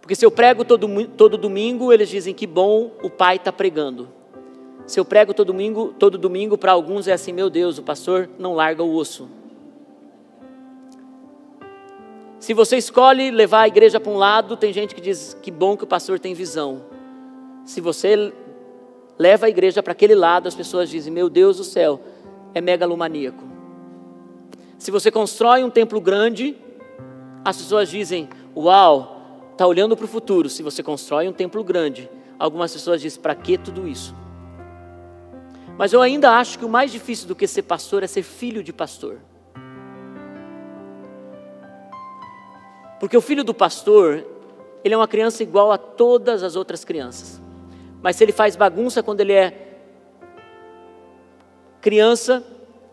Porque 0.00 0.14
se 0.14 0.26
eu 0.26 0.30
prego 0.30 0.64
todo, 0.64 1.06
todo 1.08 1.38
domingo, 1.38 1.92
eles 1.92 2.08
dizem 2.08 2.34
que 2.34 2.46
bom 2.46 2.92
o 3.02 3.08
pai 3.08 3.36
está 3.36 3.52
pregando. 3.52 4.19
Se 4.90 4.98
eu 4.98 5.04
prego 5.04 5.32
todo 5.32 5.46
domingo, 5.46 5.94
todo 5.96 6.18
domingo 6.18 6.58
para 6.58 6.72
alguns 6.72 7.06
é 7.06 7.12
assim, 7.12 7.32
meu 7.32 7.48
Deus, 7.48 7.78
o 7.78 7.82
pastor 7.84 8.28
não 8.40 8.54
larga 8.54 8.82
o 8.82 8.92
osso. 8.92 9.28
Se 12.40 12.52
você 12.52 12.76
escolhe 12.76 13.30
levar 13.30 13.60
a 13.60 13.68
igreja 13.68 14.00
para 14.00 14.10
um 14.10 14.16
lado, 14.16 14.56
tem 14.56 14.72
gente 14.72 14.92
que 14.92 15.00
diz 15.00 15.38
que 15.40 15.48
bom 15.52 15.76
que 15.76 15.84
o 15.84 15.86
pastor 15.86 16.18
tem 16.18 16.34
visão. 16.34 16.82
Se 17.64 17.80
você 17.80 18.32
leva 19.16 19.46
a 19.46 19.48
igreja 19.48 19.80
para 19.80 19.92
aquele 19.92 20.16
lado, 20.16 20.48
as 20.48 20.56
pessoas 20.56 20.90
dizem, 20.90 21.12
meu 21.12 21.30
Deus 21.30 21.58
do 21.58 21.64
céu, 21.64 22.00
é 22.52 22.60
megalomaníaco. 22.60 23.44
Se 24.76 24.90
você 24.90 25.08
constrói 25.08 25.62
um 25.62 25.70
templo 25.70 26.00
grande, 26.00 26.56
as 27.44 27.58
pessoas 27.58 27.88
dizem, 27.88 28.28
uau, 28.56 29.50
está 29.52 29.64
olhando 29.68 29.96
para 29.96 30.06
o 30.06 30.08
futuro. 30.08 30.48
Se 30.48 30.64
você 30.64 30.82
constrói 30.82 31.28
um 31.28 31.32
templo 31.32 31.62
grande, 31.62 32.10
algumas 32.36 32.72
pessoas 32.72 33.00
dizem, 33.00 33.22
para 33.22 33.36
que 33.36 33.56
tudo 33.56 33.86
isso? 33.86 34.18
Mas 35.80 35.94
eu 35.94 36.02
ainda 36.02 36.32
acho 36.32 36.58
que 36.58 36.64
o 36.66 36.68
mais 36.68 36.92
difícil 36.92 37.26
do 37.26 37.34
que 37.34 37.46
ser 37.46 37.62
pastor 37.62 38.02
é 38.02 38.06
ser 38.06 38.22
filho 38.22 38.62
de 38.62 38.70
pastor. 38.70 39.16
Porque 43.00 43.16
o 43.16 43.20
filho 43.22 43.42
do 43.42 43.54
pastor, 43.54 44.22
ele 44.84 44.92
é 44.92 44.96
uma 44.98 45.08
criança 45.08 45.42
igual 45.42 45.72
a 45.72 45.78
todas 45.78 46.42
as 46.42 46.54
outras 46.54 46.84
crianças. 46.84 47.40
Mas 48.02 48.16
se 48.16 48.22
ele 48.22 48.30
faz 48.30 48.56
bagunça 48.56 49.02
quando 49.02 49.22
ele 49.22 49.32
é 49.32 49.78
criança, 51.80 52.44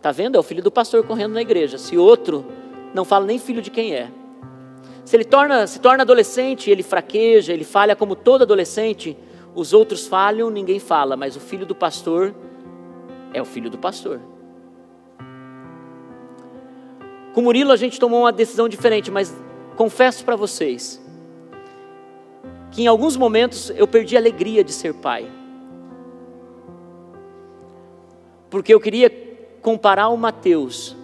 tá 0.02 0.14
vendo? 0.14 0.38
É 0.38 0.40
o 0.40 0.44
filho 0.44 0.64
do 0.64 0.72
pastor 0.72 1.06
correndo 1.06 1.34
na 1.34 1.42
igreja. 1.42 1.78
Se 1.78 1.98
outro 1.98 2.46
não 2.94 3.04
fala 3.04 3.26
nem 3.26 3.38
filho 3.38 3.62
de 3.62 3.70
quem 3.70 3.96
é. 3.96 4.10
Se 5.04 5.14
ele 5.14 5.26
torna, 5.26 5.68
se 5.68 5.82
torna 5.82 6.04
adolescente, 6.04 6.72
ele 6.72 6.84
fraqueja, 6.84 7.52
ele 7.52 7.66
falha 7.66 7.98
como 7.98 8.16
todo 8.16 8.44
adolescente, 8.44 9.18
os 9.54 9.74
outros 9.74 10.08
falham, 10.08 10.50
ninguém 10.50 10.80
fala, 10.80 11.18
mas 11.18 11.36
o 11.36 11.42
filho 11.42 11.66
do 11.66 11.76
pastor 11.76 12.34
é 13.34 13.42
o 13.42 13.46
filho 13.46 13.70
do 13.70 13.78
pastor. 13.78 14.20
Com 17.34 17.42
Murilo 17.42 17.72
a 17.72 17.76
gente 17.76 18.00
tomou 18.00 18.22
uma 18.22 18.32
decisão 18.32 18.68
diferente, 18.68 19.12
mas 19.12 19.36
confesso 19.76 20.26
para 20.26 20.36
vocês 20.36 21.00
que 22.72 22.84
em 22.84 22.88
alguns 22.88 23.16
momentos 23.16 23.70
eu 23.72 23.88
perdi 23.88 24.16
a 24.16 24.20
alegria 24.20 24.64
de 24.64 24.72
ser 24.72 24.94
pai. 24.94 25.30
Porque 28.50 28.74
eu 28.74 28.80
queria 28.80 29.10
comparar 29.62 30.10
o 30.10 30.18
Mateus 30.18 30.96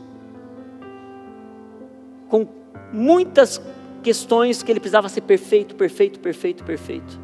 com 2.29 2.47
muitas 2.91 3.61
questões 4.01 4.63
que 4.63 4.71
ele 4.71 4.79
precisava 4.79 5.07
ser 5.09 5.21
perfeito, 5.21 5.75
perfeito, 5.75 6.19
perfeito, 6.19 6.63
perfeito. 6.63 7.19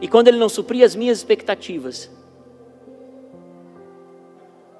E 0.00 0.08
quando 0.08 0.28
ele 0.28 0.38
não 0.38 0.48
supria 0.48 0.86
as 0.86 0.94
minhas 0.94 1.18
expectativas, 1.18 2.10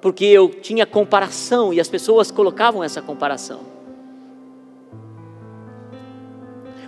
porque 0.01 0.25
eu 0.25 0.49
tinha 0.49 0.85
comparação 0.85 1.71
e 1.71 1.79
as 1.79 1.87
pessoas 1.87 2.31
colocavam 2.31 2.83
essa 2.83 3.01
comparação. 3.01 3.59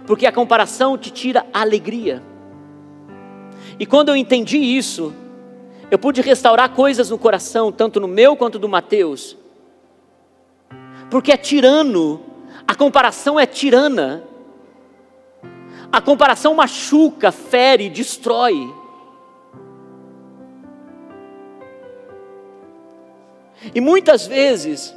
Porque 0.05 0.25
a 0.25 0.31
comparação 0.31 0.97
te 0.97 1.11
tira 1.11 1.45
a 1.53 1.61
alegria. 1.61 2.21
E 3.79 3.85
quando 3.85 4.09
eu 4.09 4.15
entendi 4.15 4.57
isso, 4.57 5.13
eu 5.91 5.99
pude 5.99 6.21
restaurar 6.21 6.71
coisas 6.71 7.11
no 7.11 7.17
coração, 7.17 7.71
tanto 7.71 7.99
no 7.99 8.07
meu 8.07 8.35
quanto 8.35 8.57
do 8.57 8.67
Mateus. 8.67 9.37
Porque 11.09 11.31
é 11.31 11.37
tirano, 11.37 12.19
a 12.67 12.73
comparação 12.73 13.39
é 13.39 13.45
tirana. 13.45 14.23
A 15.91 16.01
comparação 16.01 16.55
machuca, 16.55 17.31
fere, 17.31 17.89
destrói. 17.89 18.73
E 23.73 23.79
muitas 23.79 24.25
vezes, 24.25 24.95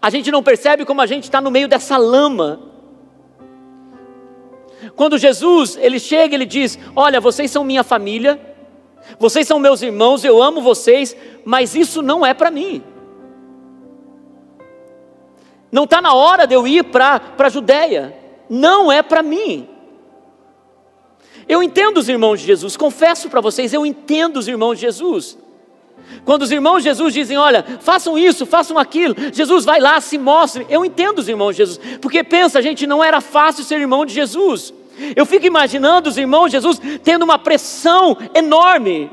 a 0.00 0.10
gente 0.10 0.30
não 0.30 0.42
percebe 0.42 0.84
como 0.84 1.00
a 1.00 1.06
gente 1.06 1.24
está 1.24 1.40
no 1.40 1.50
meio 1.50 1.68
dessa 1.68 1.96
lama. 1.96 2.60
Quando 4.96 5.18
Jesus, 5.18 5.76
ele 5.80 5.98
chega, 5.98 6.34
ele 6.34 6.46
diz: 6.46 6.78
Olha, 6.96 7.20
vocês 7.20 7.50
são 7.50 7.64
minha 7.64 7.84
família, 7.84 8.40
vocês 9.18 9.46
são 9.46 9.58
meus 9.58 9.82
irmãos, 9.82 10.24
eu 10.24 10.42
amo 10.42 10.60
vocês, 10.60 11.16
mas 11.44 11.74
isso 11.74 12.02
não 12.02 12.24
é 12.24 12.32
para 12.34 12.50
mim. 12.50 12.82
Não 15.70 15.84
está 15.84 16.02
na 16.02 16.14
hora 16.14 16.46
de 16.46 16.54
eu 16.54 16.66
ir 16.66 16.84
para 16.84 17.20
a 17.38 17.48
Judéia, 17.48 18.14
não 18.48 18.90
é 18.90 19.02
para 19.02 19.22
mim. 19.22 19.68
Eu 21.48 21.62
entendo 21.62 21.98
os 21.98 22.08
irmãos 22.08 22.40
de 22.40 22.46
Jesus, 22.46 22.76
confesso 22.76 23.28
para 23.28 23.40
vocês, 23.40 23.72
eu 23.72 23.84
entendo 23.84 24.36
os 24.36 24.48
irmãos 24.48 24.74
de 24.74 24.82
Jesus. 24.82 25.38
Quando 26.24 26.42
os 26.42 26.52
irmãos 26.52 26.82
Jesus 26.82 27.12
dizem, 27.12 27.36
olha, 27.36 27.64
façam 27.80 28.16
isso, 28.16 28.46
façam 28.46 28.78
aquilo, 28.78 29.14
Jesus 29.32 29.64
vai 29.64 29.80
lá, 29.80 30.00
se 30.00 30.18
mostre. 30.18 30.66
Eu 30.68 30.84
entendo 30.84 31.18
os 31.18 31.28
irmãos 31.28 31.56
Jesus, 31.56 31.80
porque 32.00 32.22
pensa, 32.22 32.62
gente, 32.62 32.86
não 32.86 33.02
era 33.02 33.20
fácil 33.20 33.64
ser 33.64 33.80
irmão 33.80 34.06
de 34.06 34.14
Jesus. 34.14 34.72
Eu 35.16 35.26
fico 35.26 35.46
imaginando 35.46 36.08
os 36.08 36.16
irmãos 36.16 36.52
Jesus 36.52 36.80
tendo 37.02 37.24
uma 37.24 37.38
pressão 37.38 38.16
enorme. 38.34 39.10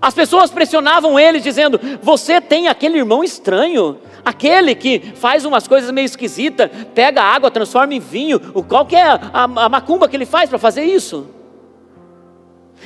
As 0.00 0.14
pessoas 0.14 0.50
pressionavam 0.50 1.18
eles, 1.18 1.42
dizendo: 1.42 1.78
Você 2.02 2.40
tem 2.40 2.68
aquele 2.68 2.98
irmão 2.98 3.22
estranho, 3.22 3.98
aquele 4.24 4.74
que 4.74 5.12
faz 5.14 5.44
umas 5.44 5.68
coisas 5.68 5.90
meio 5.90 6.06
esquisitas, 6.06 6.70
pega 6.94 7.22
água, 7.22 7.50
transforma 7.50 7.94
em 7.94 8.00
vinho. 8.00 8.40
Qual 8.68 8.86
que 8.86 8.96
é 8.96 9.02
a, 9.02 9.20
a 9.32 9.68
macumba 9.68 10.08
que 10.08 10.16
ele 10.16 10.24
faz 10.24 10.48
para 10.48 10.58
fazer 10.58 10.84
isso? 10.84 11.26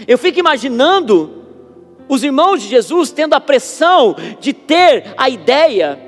Eu 0.09 0.19
fico 0.19 0.41
imaginando 0.41 1.44
os 2.09 2.23
irmãos 2.23 2.63
de 2.63 2.69
Jesus 2.69 3.11
tendo 3.11 3.35
a 3.35 3.41
pressão 3.41 4.15
de 4.41 4.53
ter 4.53 5.15
a 5.17 5.29
ideia. 5.29 5.99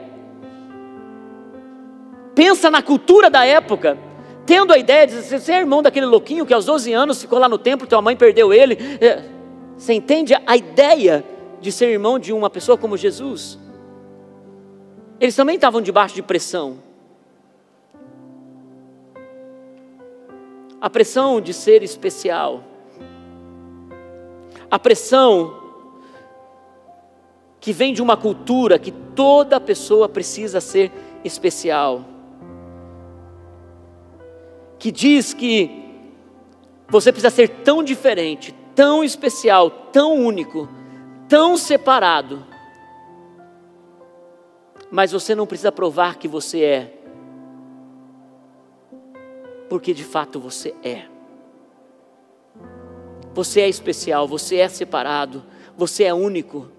Pensa 2.34 2.70
na 2.70 2.82
cultura 2.82 3.30
da 3.30 3.44
época, 3.44 3.98
tendo 4.44 4.72
a 4.72 4.78
ideia 4.78 5.06
de 5.06 5.14
você 5.22 5.52
é 5.52 5.58
irmão 5.58 5.82
daquele 5.82 6.06
louquinho 6.06 6.44
que 6.44 6.52
aos 6.52 6.66
12 6.66 6.92
anos 6.92 7.20
ficou 7.20 7.38
lá 7.38 7.48
no 7.48 7.58
templo, 7.58 7.86
tua 7.86 8.02
mãe 8.02 8.14
perdeu 8.14 8.52
ele. 8.52 8.76
É, 9.00 9.22
você 9.76 9.94
entende 9.94 10.34
a 10.46 10.56
ideia 10.56 11.24
de 11.60 11.72
ser 11.72 11.88
irmão 11.88 12.18
de 12.18 12.32
uma 12.32 12.50
pessoa 12.50 12.76
como 12.76 12.96
Jesus? 12.96 13.58
Eles 15.18 15.34
também 15.34 15.56
estavam 15.56 15.80
debaixo 15.80 16.14
de 16.14 16.22
pressão. 16.22 16.78
A 20.78 20.90
pressão 20.90 21.40
de 21.40 21.54
ser 21.54 21.82
especial. 21.82 22.62
A 24.70 24.78
pressão 24.78 25.65
que 27.66 27.72
vem 27.72 27.92
de 27.92 28.00
uma 28.00 28.16
cultura 28.16 28.78
que 28.78 28.92
toda 28.92 29.58
pessoa 29.58 30.08
precisa 30.08 30.60
ser 30.60 30.92
especial. 31.24 32.04
Que 34.78 34.92
diz 34.92 35.34
que 35.34 35.84
você 36.88 37.10
precisa 37.10 37.34
ser 37.34 37.48
tão 37.64 37.82
diferente, 37.82 38.54
tão 38.72 39.02
especial, 39.02 39.68
tão 39.68 40.14
único, 40.14 40.68
tão 41.28 41.56
separado. 41.56 42.46
Mas 44.88 45.10
você 45.10 45.34
não 45.34 45.44
precisa 45.44 45.72
provar 45.72 46.18
que 46.18 46.28
você 46.28 46.62
é, 46.62 46.94
porque 49.68 49.92
de 49.92 50.04
fato 50.04 50.38
você 50.38 50.72
é. 50.84 51.06
Você 53.34 53.60
é 53.60 53.68
especial, 53.68 54.28
você 54.28 54.58
é 54.58 54.68
separado, 54.68 55.44
você 55.76 56.04
é 56.04 56.14
único. 56.14 56.75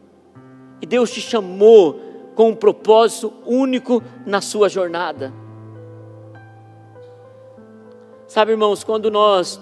E 0.82 0.86
Deus 0.86 1.12
te 1.12 1.22
chamou 1.22 2.00
com 2.36 2.50
um 2.50 2.56
propósito 2.56 3.34
único 3.46 4.04
na 4.26 4.42
sua 4.42 4.70
jornada. 4.70 5.34
Sabe, 8.28 8.52
irmãos, 8.52 8.84
quando 8.84 9.10
nós 9.10 9.60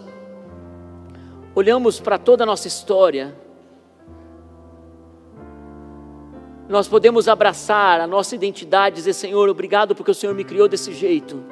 olhamos 1.56 2.00
para 2.00 2.18
toda 2.18 2.44
a 2.44 2.46
nossa 2.46 2.68
história, 2.68 3.34
nós 6.68 6.88
podemos 6.88 7.28
abraçar 7.28 8.02
a 8.02 8.08
nossa 8.08 8.36
identidade 8.36 8.96
e 8.96 8.98
dizer: 8.98 9.14
Senhor, 9.14 9.48
obrigado 9.48 9.96
porque 9.96 10.12
o 10.12 10.16
Senhor 10.16 10.36
me 10.36 10.44
criou 10.44 10.68
desse 10.68 10.94
jeito. 10.94 11.44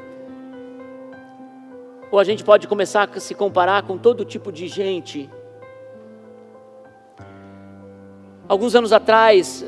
Ou 2.11 2.19
a 2.19 2.23
gente 2.23 2.43
pode 2.43 2.67
começar 2.67 3.09
a 3.09 3.19
se 3.19 3.33
comparar 3.33 3.83
com 3.83 3.97
todo 3.97 4.25
tipo 4.25 4.51
de 4.51 4.67
gente 4.67 5.29
Alguns 8.47 8.75
anos 8.75 8.91
atrás, 8.91 9.65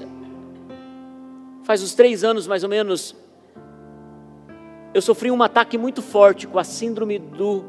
faz 1.64 1.82
uns 1.82 1.94
três 1.94 2.24
anos 2.26 2.46
mais 2.46 2.62
ou 2.62 2.70
menos, 2.70 3.16
eu 4.94 5.02
sofri 5.02 5.32
um 5.32 5.42
ataque 5.42 5.78
muito 5.78 6.02
forte 6.02 6.46
com 6.46 6.60
a 6.60 6.64
síndrome 6.64 7.18
do 7.18 7.64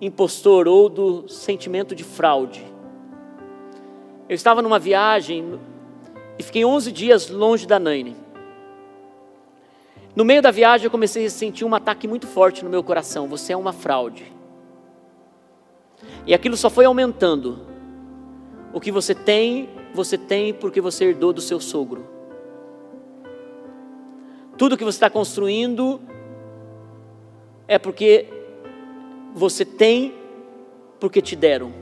impostor 0.00 0.68
ou 0.68 0.90
do 0.90 1.26
sentimento 1.26 1.94
de 1.94 2.04
fraude. 2.04 2.62
Eu 4.28 4.34
estava 4.34 4.60
numa 4.60 4.78
viagem 4.78 5.58
e 6.38 6.42
fiquei 6.42 6.64
11 6.64 6.92
dias 6.92 7.30
longe 7.30 7.66
da 7.66 7.78
Naine. 7.78 8.16
No 10.14 10.24
meio 10.24 10.42
da 10.42 10.50
viagem 10.50 10.84
eu 10.84 10.90
comecei 10.90 11.24
a 11.24 11.30
sentir 11.30 11.64
um 11.64 11.74
ataque 11.74 12.06
muito 12.06 12.26
forte 12.26 12.62
no 12.62 12.68
meu 12.68 12.82
coração: 12.82 13.26
você 13.26 13.54
é 13.54 13.56
uma 13.56 13.72
fraude. 13.72 14.30
E 16.26 16.34
aquilo 16.34 16.58
só 16.58 16.68
foi 16.68 16.84
aumentando. 16.84 17.71
O 18.72 18.80
que 18.80 18.90
você 18.90 19.14
tem, 19.14 19.68
você 19.94 20.16
tem 20.16 20.54
porque 20.54 20.80
você 20.80 21.04
herdou 21.04 21.32
do 21.32 21.40
seu 21.40 21.60
sogro. 21.60 22.06
Tudo 24.56 24.76
que 24.76 24.84
você 24.84 24.96
está 24.96 25.10
construindo 25.10 26.00
é 27.68 27.78
porque 27.78 28.26
você 29.34 29.64
tem 29.64 30.14
porque 30.98 31.20
te 31.20 31.34
deram. 31.34 31.72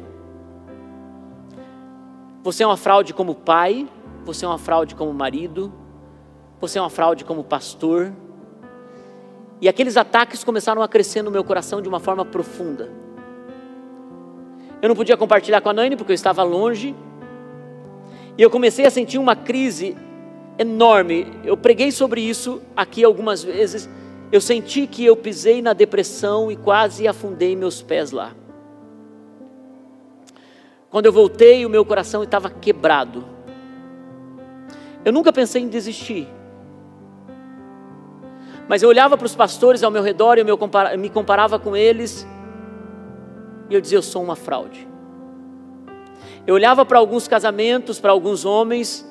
Você 2.43 2.63
é 2.63 2.67
uma 2.67 2.77
fraude 2.77 3.13
como 3.13 3.35
pai, 3.35 3.87
você 4.25 4.45
é 4.45 4.49
uma 4.49 4.59
fraude 4.59 4.95
como 4.95 5.13
marido, 5.13 5.73
você 6.61 6.79
é 6.79 6.83
uma 6.83 6.91
fraude 6.91 7.25
como 7.25 7.45
pastor. 7.45 8.13
E 9.61 9.69
aqueles 9.69 9.97
ataques 9.97 10.43
começaram 10.43 10.83
a 10.83 10.89
crescer 10.89 11.23
no 11.23 11.31
meu 11.31 11.45
coração 11.45 11.83
de 11.83 11.89
uma 11.89 12.01
forma 12.01 12.25
profunda. 12.25 12.91
Eu 14.83 14.89
não 14.89 14.97
podia 14.97 15.17
compartilhar 15.17 15.61
com 15.61 15.69
a 15.69 15.73
Nani 15.73 15.97
porque 15.97 16.13
eu 16.13 16.15
estava 16.15 16.43
longe. 16.43 16.95
E 18.39 18.43
eu 18.43 18.51
comecei 18.51 18.87
a 18.87 18.91
sentir 18.91 19.19
uma 19.19 19.37
crise 19.37 19.97
enorme. 20.59 21.27
Eu 21.45 21.57
preguei 21.57 21.93
sobre 21.93 22.23
isso 22.23 22.63
aqui 22.75 23.05
algumas 23.05 23.43
vezes. 23.43 23.89
Eu 24.33 24.41
senti 24.41 24.87
que 24.87 25.05
eu 25.05 25.17
pisei 25.17 25.61
na 25.61 25.73
depressão 25.73 26.51
e 26.51 26.57
quase 26.57 27.07
afundei 27.07 27.55
meus 27.55 27.83
pés 27.83 28.11
lá. 28.11 28.33
Quando 30.89 31.07
eu 31.07 31.13
voltei, 31.13 31.67
o 31.67 31.71
meu 31.71 31.85
coração 31.85 32.23
estava 32.23 32.49
quebrado. 32.49 33.25
Eu 35.05 35.13
nunca 35.13 35.33
pensei 35.33 35.63
em 35.63 35.69
desistir. 35.69 36.27
Mas 38.69 38.83
eu 38.83 38.89
olhava 38.89 39.19
para 39.19 39.27
os 39.27 39.35
pastores 39.35 39.83
ao 39.83 39.91
meu 39.91 40.03
redor 40.03 40.39
e 40.39 40.41
eu 40.41 40.99
me 40.99 41.11
comparava 41.11 41.59
com 41.59 41.77
eles 41.77 42.27
e 43.71 43.75
eu 43.75 43.81
dizia: 43.81 43.97
Eu 43.97 44.03
sou 44.03 44.23
uma 44.23 44.37
fraude. 44.37 44.87
Eu 46.47 46.55
olhava 46.55 46.85
para 46.85 46.99
alguns 46.99 47.29
casamentos, 47.29 48.01
para 48.01 48.11
alguns 48.11 48.45
homens, 48.45 49.09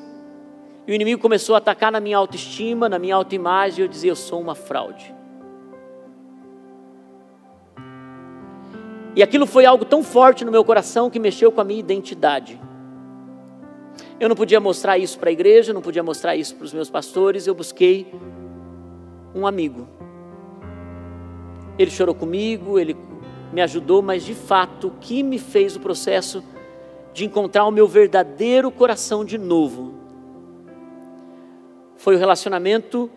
e 0.86 0.92
o 0.92 0.94
inimigo 0.94 1.22
começou 1.22 1.56
a 1.56 1.60
atacar 1.60 1.92
na 1.92 2.00
minha 2.00 2.18
autoestima, 2.18 2.90
na 2.90 3.00
minha 3.00 3.16
autoimagem, 3.16 3.80
e 3.80 3.82
eu 3.84 3.88
dizia: 3.88 4.12
Eu 4.12 4.16
sou 4.16 4.42
uma 4.42 4.54
fraude. 4.54 5.16
E 9.16 9.24
aquilo 9.24 9.48
foi 9.48 9.66
algo 9.66 9.86
tão 9.86 10.04
forte 10.04 10.46
no 10.46 10.52
meu 10.52 10.64
coração 10.64 11.10
que 11.10 11.20
mexeu 11.20 11.52
com 11.52 11.62
a 11.62 11.64
minha 11.64 11.80
identidade. 11.80 12.60
Eu 14.20 14.28
não 14.28 14.36
podia 14.36 14.60
mostrar 14.60 14.98
isso 14.98 15.18
para 15.18 15.30
a 15.30 15.34
igreja, 15.34 15.74
não 15.74 15.82
podia 15.82 16.04
mostrar 16.04 16.36
isso 16.36 16.56
para 16.56 16.66
os 16.66 16.74
meus 16.74 16.90
pastores, 16.90 17.48
eu 17.48 17.56
busquei 17.56 18.14
um 19.34 19.48
amigo. 19.48 19.88
Ele 21.78 21.90
chorou 21.90 22.14
comigo, 22.14 22.78
ele 22.78 22.96
me 23.52 23.62
ajudou, 23.62 24.02
mas 24.02 24.24
de 24.24 24.34
fato 24.34 24.88
o 24.88 24.92
que 24.92 25.24
me 25.24 25.40
fez 25.40 25.76
o 25.76 25.80
processo 25.80 26.44
de 27.14 27.26
encontrar 27.26 27.66
o 27.66 27.72
meu 27.72 27.88
verdadeiro 27.88 28.70
coração 28.70 29.26
de 29.26 29.38
novo 29.38 29.94
foi 31.98 32.16
o 32.16 32.18
relacionamento 32.18 33.10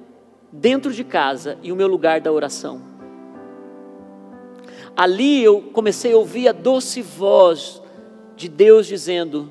dentro 0.51 0.92
de 0.92 1.05
casa 1.05 1.57
e 1.62 1.71
o 1.71 1.77
meu 1.77 1.87
lugar 1.87 2.21
da 2.21 2.33
oração. 2.33 2.83
Ali 4.96 5.42
eu 5.42 5.63
comecei 5.73 6.13
a 6.13 6.17
ouvir 6.17 6.48
a 6.48 6.52
doce 6.52 7.00
voz 7.00 7.81
de 8.37 8.48
Deus 8.48 8.87
dizendo: 8.87 9.50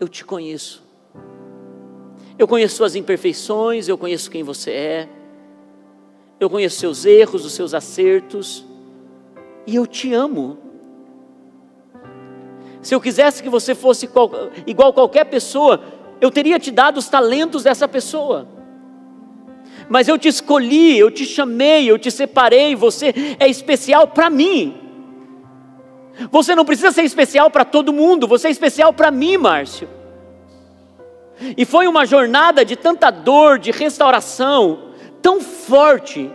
Eu 0.00 0.08
te 0.08 0.24
conheço. 0.24 0.82
Eu 2.38 2.48
conheço 2.48 2.76
suas 2.76 2.96
imperfeições, 2.96 3.86
eu 3.86 3.98
conheço 3.98 4.30
quem 4.30 4.42
você 4.42 4.70
é, 4.70 5.08
eu 6.40 6.48
conheço 6.48 6.80
seus 6.80 7.04
erros, 7.04 7.44
os 7.44 7.52
seus 7.52 7.74
acertos 7.74 8.64
e 9.66 9.76
eu 9.76 9.86
te 9.86 10.12
amo. 10.12 10.58
Se 12.82 12.94
eu 12.94 13.00
quisesse 13.00 13.42
que 13.42 13.48
você 13.48 13.74
fosse 13.74 14.08
igual 14.66 14.92
qualquer 14.92 15.24
pessoa, 15.24 15.82
eu 16.20 16.30
teria 16.30 16.58
te 16.58 16.70
dado 16.70 16.98
os 16.98 17.08
talentos 17.08 17.62
dessa 17.62 17.86
pessoa. 17.86 18.48
Mas 19.88 20.08
eu 20.08 20.18
te 20.18 20.28
escolhi, 20.28 20.98
eu 20.98 21.10
te 21.10 21.24
chamei, 21.24 21.90
eu 21.90 21.98
te 21.98 22.10
separei, 22.10 22.74
você 22.74 23.14
é 23.38 23.48
especial 23.48 24.08
para 24.08 24.30
mim. 24.30 24.76
Você 26.30 26.54
não 26.54 26.64
precisa 26.64 26.90
ser 26.90 27.02
especial 27.02 27.50
para 27.50 27.64
todo 27.64 27.92
mundo, 27.92 28.26
você 28.26 28.48
é 28.48 28.50
especial 28.50 28.92
para 28.92 29.10
mim, 29.10 29.36
Márcio. 29.36 29.88
E 31.56 31.64
foi 31.64 31.86
uma 31.86 32.04
jornada 32.04 32.64
de 32.64 32.76
tanta 32.76 33.10
dor, 33.10 33.58
de 33.58 33.70
restauração, 33.70 34.90
tão 35.22 35.40
forte, 35.40 36.30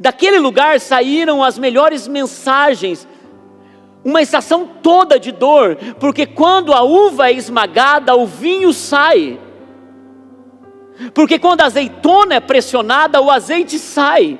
Daquele 0.00 0.38
lugar 0.38 0.80
saíram 0.80 1.44
as 1.44 1.58
melhores 1.58 2.08
mensagens 2.08 3.06
uma 4.02 4.22
estação 4.22 4.66
toda 4.66 5.20
de 5.20 5.30
dor, 5.30 5.76
porque 5.98 6.24
quando 6.24 6.72
a 6.72 6.82
uva 6.82 7.28
é 7.28 7.34
esmagada, 7.34 8.16
o 8.16 8.24
vinho 8.24 8.72
sai. 8.72 9.38
Porque 11.12 11.38
quando 11.38 11.60
a 11.60 11.66
azeitona 11.66 12.36
é 12.36 12.40
pressionada, 12.40 13.20
o 13.20 13.30
azeite 13.30 13.78
sai. 13.78 14.38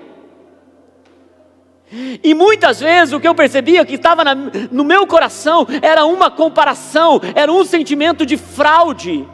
E 2.24 2.32
muitas 2.32 2.80
vezes 2.80 3.12
o 3.12 3.20
que 3.20 3.28
eu 3.28 3.34
percebia 3.34 3.84
que 3.84 3.96
estava 3.96 4.22
no 4.70 4.82
meu 4.82 5.06
coração 5.06 5.66
era 5.82 6.06
uma 6.06 6.30
comparação, 6.30 7.20
era 7.34 7.52
um 7.52 7.64
sentimento 7.66 8.24
de 8.24 8.38
fraude. 8.38 9.28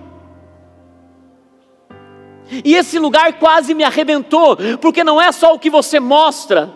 E 2.51 2.75
esse 2.75 2.99
lugar 2.99 3.39
quase 3.39 3.75
me 3.75 3.83
arrebentou, 3.83 4.57
porque 4.81 5.03
não 5.03 5.21
é 5.21 5.33
só 5.33 5.55
o 5.55 5.59
que 5.59 5.69
você 5.69 5.99
mostra. 5.99 6.73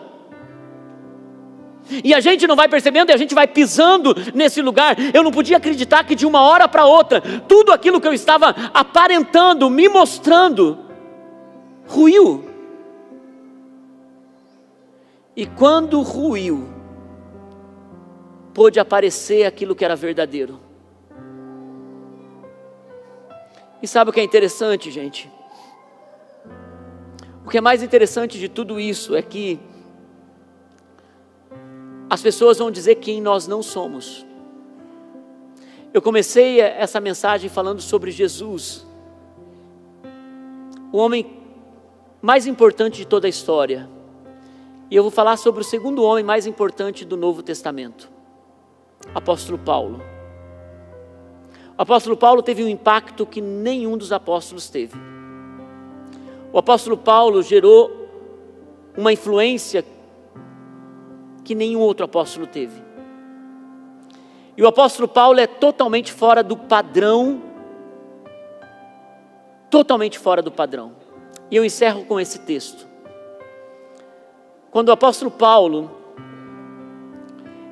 E 2.03 2.13
a 2.13 2.19
gente 2.19 2.47
não 2.47 2.55
vai 2.55 2.69
percebendo 2.69 3.09
e 3.09 3.13
a 3.13 3.17
gente 3.17 3.35
vai 3.35 3.47
pisando 3.47 4.15
nesse 4.33 4.61
lugar. 4.61 4.95
Eu 5.13 5.23
não 5.23 5.31
podia 5.31 5.57
acreditar 5.57 6.03
que 6.03 6.15
de 6.15 6.25
uma 6.25 6.41
hora 6.41 6.67
para 6.67 6.85
outra, 6.85 7.21
tudo 7.47 7.71
aquilo 7.71 7.99
que 7.99 8.07
eu 8.07 8.13
estava 8.13 8.55
aparentando, 8.73 9.69
me 9.69 9.89
mostrando, 9.89 10.79
ruiu. 11.87 12.45
E 15.35 15.45
quando 15.45 16.01
ruiu, 16.01 16.67
pôde 18.53 18.79
aparecer 18.79 19.45
aquilo 19.45 19.75
que 19.75 19.83
era 19.83 19.95
verdadeiro. 19.95 20.59
E 23.81 23.87
sabe 23.87 24.11
o 24.11 24.13
que 24.13 24.19
é 24.19 24.23
interessante, 24.23 24.91
gente? 24.91 25.29
Que 27.51 27.57
é 27.57 27.61
mais 27.61 27.83
interessante 27.83 28.39
de 28.39 28.47
tudo 28.47 28.79
isso 28.79 29.13
é 29.13 29.21
que 29.21 29.59
as 32.09 32.21
pessoas 32.21 32.59
vão 32.59 32.71
dizer 32.71 32.95
quem 32.95 33.19
nós 33.19 33.45
não 33.45 33.61
somos. 33.61 34.25
Eu 35.93 36.01
comecei 36.01 36.61
essa 36.61 37.01
mensagem 37.01 37.49
falando 37.49 37.81
sobre 37.81 38.09
Jesus, 38.09 38.87
o 40.93 40.97
homem 40.97 41.41
mais 42.21 42.47
importante 42.47 42.99
de 42.99 43.05
toda 43.05 43.27
a 43.27 43.29
história. 43.29 43.89
E 44.89 44.95
eu 44.95 45.03
vou 45.03 45.11
falar 45.11 45.35
sobre 45.35 45.59
o 45.59 45.65
segundo 45.65 46.03
homem 46.03 46.23
mais 46.23 46.47
importante 46.47 47.03
do 47.03 47.17
Novo 47.17 47.43
Testamento, 47.43 48.09
apóstolo 49.13 49.57
Paulo. 49.57 50.01
O 51.77 51.81
apóstolo 51.81 52.15
Paulo 52.15 52.41
teve 52.41 52.63
um 52.63 52.69
impacto 52.69 53.25
que 53.25 53.41
nenhum 53.41 53.97
dos 53.97 54.13
apóstolos 54.13 54.69
teve. 54.69 55.11
O 56.53 56.57
apóstolo 56.57 56.97
Paulo 56.97 57.41
gerou 57.41 58.09
uma 58.97 59.13
influência 59.13 59.85
que 61.43 61.55
nenhum 61.55 61.79
outro 61.79 62.05
apóstolo 62.05 62.45
teve. 62.45 62.81
E 64.57 64.61
o 64.61 64.67
apóstolo 64.67 65.07
Paulo 65.07 65.39
é 65.39 65.47
totalmente 65.47 66.11
fora 66.11 66.43
do 66.43 66.57
padrão, 66.57 67.41
totalmente 69.69 70.19
fora 70.19 70.41
do 70.41 70.51
padrão. 70.51 70.93
E 71.49 71.55
eu 71.55 71.63
encerro 71.63 72.05
com 72.05 72.19
esse 72.19 72.39
texto. 72.39 72.87
Quando 74.69 74.89
o 74.89 74.91
apóstolo 74.91 75.31
Paulo, 75.31 75.91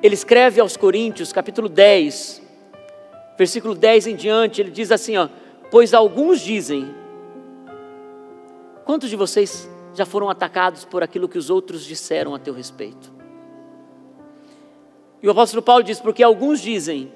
ele 0.01 0.15
escreve 0.15 0.61
aos 0.61 0.77
Coríntios, 0.77 1.34
capítulo 1.34 1.67
10, 1.67 2.41
versículo 3.38 3.75
10 3.75 4.07
em 4.07 4.15
diante, 4.15 4.61
ele 4.61 4.71
diz 4.71 4.91
assim: 4.91 5.17
ó, 5.17 5.27
pois 5.69 5.93
alguns 5.93 6.39
dizem, 6.41 6.93
quantos 8.89 9.11
de 9.11 9.15
vocês 9.15 9.69
já 9.93 10.03
foram 10.03 10.31
atacados 10.31 10.83
por 10.83 11.03
aquilo 11.03 11.29
que 11.29 11.37
os 11.37 11.51
outros 11.51 11.85
disseram 11.85 12.33
a 12.33 12.39
teu 12.39 12.55
respeito? 12.55 13.13
E 15.21 15.27
o 15.27 15.31
apóstolo 15.31 15.61
Paulo 15.61 15.83
diz: 15.83 15.99
porque 15.99 16.23
alguns 16.23 16.59
dizem, 16.59 17.13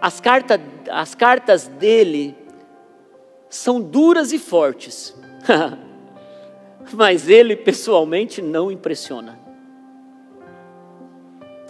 as, 0.00 0.20
carta, 0.20 0.60
as 0.90 1.14
cartas 1.14 1.68
dele 1.68 2.36
são 3.48 3.80
duras 3.80 4.32
e 4.32 4.38
fortes, 4.40 5.16
mas 6.92 7.28
ele 7.28 7.54
pessoalmente 7.54 8.42
não 8.42 8.68
impressiona. 8.68 9.38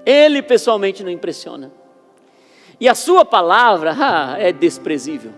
Ele 0.06 0.40
pessoalmente 0.40 1.04
não 1.04 1.10
impressiona. 1.10 1.70
E 2.80 2.88
a 2.88 2.94
sua 2.94 3.22
palavra 3.22 3.94
ah, 4.00 4.36
é 4.40 4.50
desprezível. 4.50 5.32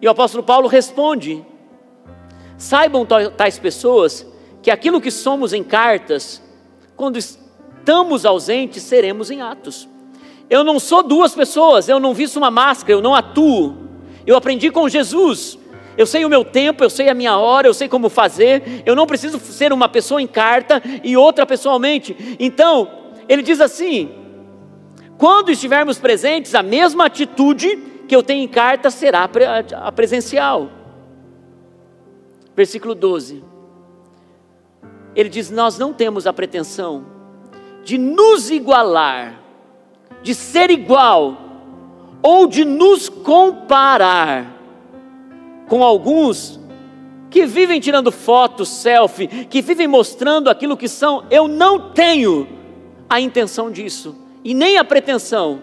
E 0.00 0.08
o 0.08 0.10
apóstolo 0.10 0.42
Paulo 0.42 0.66
responde: 0.66 1.46
saibam 2.62 3.04
tais 3.36 3.58
pessoas 3.58 4.24
que 4.62 4.70
aquilo 4.70 5.00
que 5.00 5.10
somos 5.10 5.52
em 5.52 5.64
cartas, 5.64 6.40
quando 6.94 7.18
estamos 7.18 8.24
ausentes, 8.24 8.84
seremos 8.84 9.32
em 9.32 9.42
atos. 9.42 9.88
Eu 10.48 10.62
não 10.62 10.78
sou 10.78 11.02
duas 11.02 11.34
pessoas, 11.34 11.88
eu 11.88 11.98
não 11.98 12.14
visto 12.14 12.36
uma 12.36 12.52
máscara, 12.52 12.92
eu 12.92 13.02
não 13.02 13.16
atuo. 13.16 13.76
Eu 14.24 14.36
aprendi 14.36 14.70
com 14.70 14.88
Jesus. 14.88 15.58
Eu 15.98 16.06
sei 16.06 16.24
o 16.24 16.28
meu 16.28 16.44
tempo, 16.44 16.84
eu 16.84 16.88
sei 16.88 17.08
a 17.08 17.14
minha 17.14 17.36
hora, 17.36 17.66
eu 17.66 17.74
sei 17.74 17.88
como 17.88 18.08
fazer. 18.08 18.82
Eu 18.86 18.94
não 18.94 19.06
preciso 19.06 19.40
ser 19.40 19.72
uma 19.72 19.88
pessoa 19.88 20.22
em 20.22 20.28
carta 20.28 20.80
e 21.02 21.16
outra 21.16 21.44
pessoalmente. 21.44 22.36
Então, 22.38 22.88
ele 23.28 23.42
diz 23.42 23.60
assim: 23.60 24.08
quando 25.18 25.50
estivermos 25.50 25.98
presentes, 25.98 26.54
a 26.54 26.62
mesma 26.62 27.06
atitude 27.06 27.76
que 28.06 28.14
eu 28.14 28.22
tenho 28.22 28.44
em 28.44 28.48
carta 28.48 28.88
será 28.88 29.28
a 29.82 29.90
presencial. 29.90 30.81
Versículo 32.54 32.94
12. 32.94 33.42
Ele 35.14 35.28
diz: 35.28 35.50
Nós 35.50 35.78
não 35.78 35.92
temos 35.92 36.26
a 36.26 36.32
pretensão 36.32 37.06
de 37.84 37.98
nos 37.98 38.50
igualar, 38.50 39.40
de 40.22 40.34
ser 40.34 40.70
igual, 40.70 41.36
ou 42.22 42.46
de 42.46 42.64
nos 42.64 43.08
comparar 43.08 44.46
com 45.68 45.82
alguns 45.82 46.60
que 47.28 47.46
vivem 47.46 47.80
tirando 47.80 48.12
fotos, 48.12 48.68
selfie, 48.68 49.26
que 49.26 49.62
vivem 49.62 49.88
mostrando 49.88 50.50
aquilo 50.50 50.76
que 50.76 50.86
são, 50.86 51.24
eu 51.30 51.48
não 51.48 51.90
tenho 51.92 52.46
a 53.08 53.20
intenção 53.20 53.70
disso 53.70 54.14
e 54.44 54.54
nem 54.54 54.76
a 54.76 54.84
pretensão. 54.84 55.62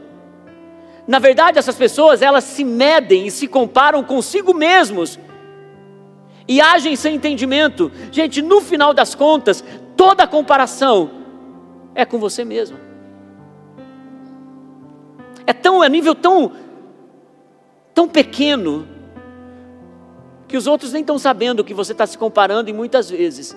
Na 1.08 1.20
verdade, 1.20 1.58
essas 1.58 1.76
pessoas, 1.76 2.22
elas 2.22 2.44
se 2.44 2.64
medem 2.64 3.28
e 3.28 3.32
se 3.32 3.48
comparam 3.48 4.04
consigo 4.04 4.54
mesmos 4.54 5.20
e 6.50 6.60
agem 6.60 6.96
sem 6.96 7.16
entendimento. 7.16 7.92
Gente, 8.12 8.42
no 8.42 8.60
final 8.60 8.92
das 8.92 9.14
contas, 9.14 9.64
toda 9.96 10.26
comparação 10.26 11.12
é 11.94 12.04
com 12.04 12.18
você 12.18 12.44
mesmo. 12.44 12.80
É 15.46 15.54
tão, 15.54 15.84
é 15.84 15.88
nível 15.88 16.16
tão, 16.16 16.52
tão 17.94 18.10
pequeno, 18.10 18.88
que 20.48 20.58
os 20.58 20.66
outros 20.66 20.92
nem 20.92 21.02
estão 21.02 21.20
sabendo 21.20 21.64
que 21.64 21.76
você 21.76 21.92
está 21.92 22.08
se 22.08 22.18
comparando 22.18 22.68
e 22.68 22.74
muitas 22.74 23.12
vezes. 23.12 23.56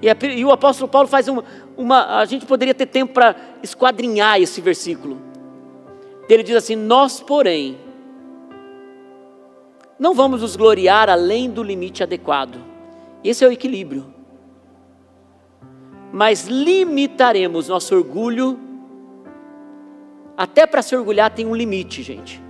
E, 0.00 0.08
é, 0.08 0.16
e, 0.34 0.42
o 0.42 0.50
apóstolo 0.50 0.90
Paulo 0.90 1.06
faz 1.06 1.28
uma, 1.28 1.44
uma. 1.76 2.18
A 2.18 2.24
gente 2.24 2.46
poderia 2.46 2.72
ter 2.72 2.86
tempo 2.86 3.12
para 3.12 3.36
esquadrinhar 3.62 4.40
esse 4.40 4.58
versículo. 4.62 5.20
Ele 6.30 6.42
diz 6.42 6.56
assim: 6.56 6.76
Nós, 6.76 7.20
porém, 7.20 7.78
não 10.02 10.14
vamos 10.14 10.42
nos 10.42 10.56
gloriar 10.56 11.08
além 11.08 11.48
do 11.48 11.62
limite 11.62 12.02
adequado. 12.02 12.58
Esse 13.22 13.44
é 13.44 13.48
o 13.48 13.52
equilíbrio 13.52 14.12
mas 16.12 16.46
limitaremos 16.46 17.68
nosso 17.68 17.96
orgulho. 17.96 18.60
Até 20.36 20.66
para 20.66 20.82
se 20.82 20.94
orgulhar 20.94 21.30
tem 21.30 21.46
um 21.46 21.56
limite, 21.56 22.02
gente. 22.02 22.42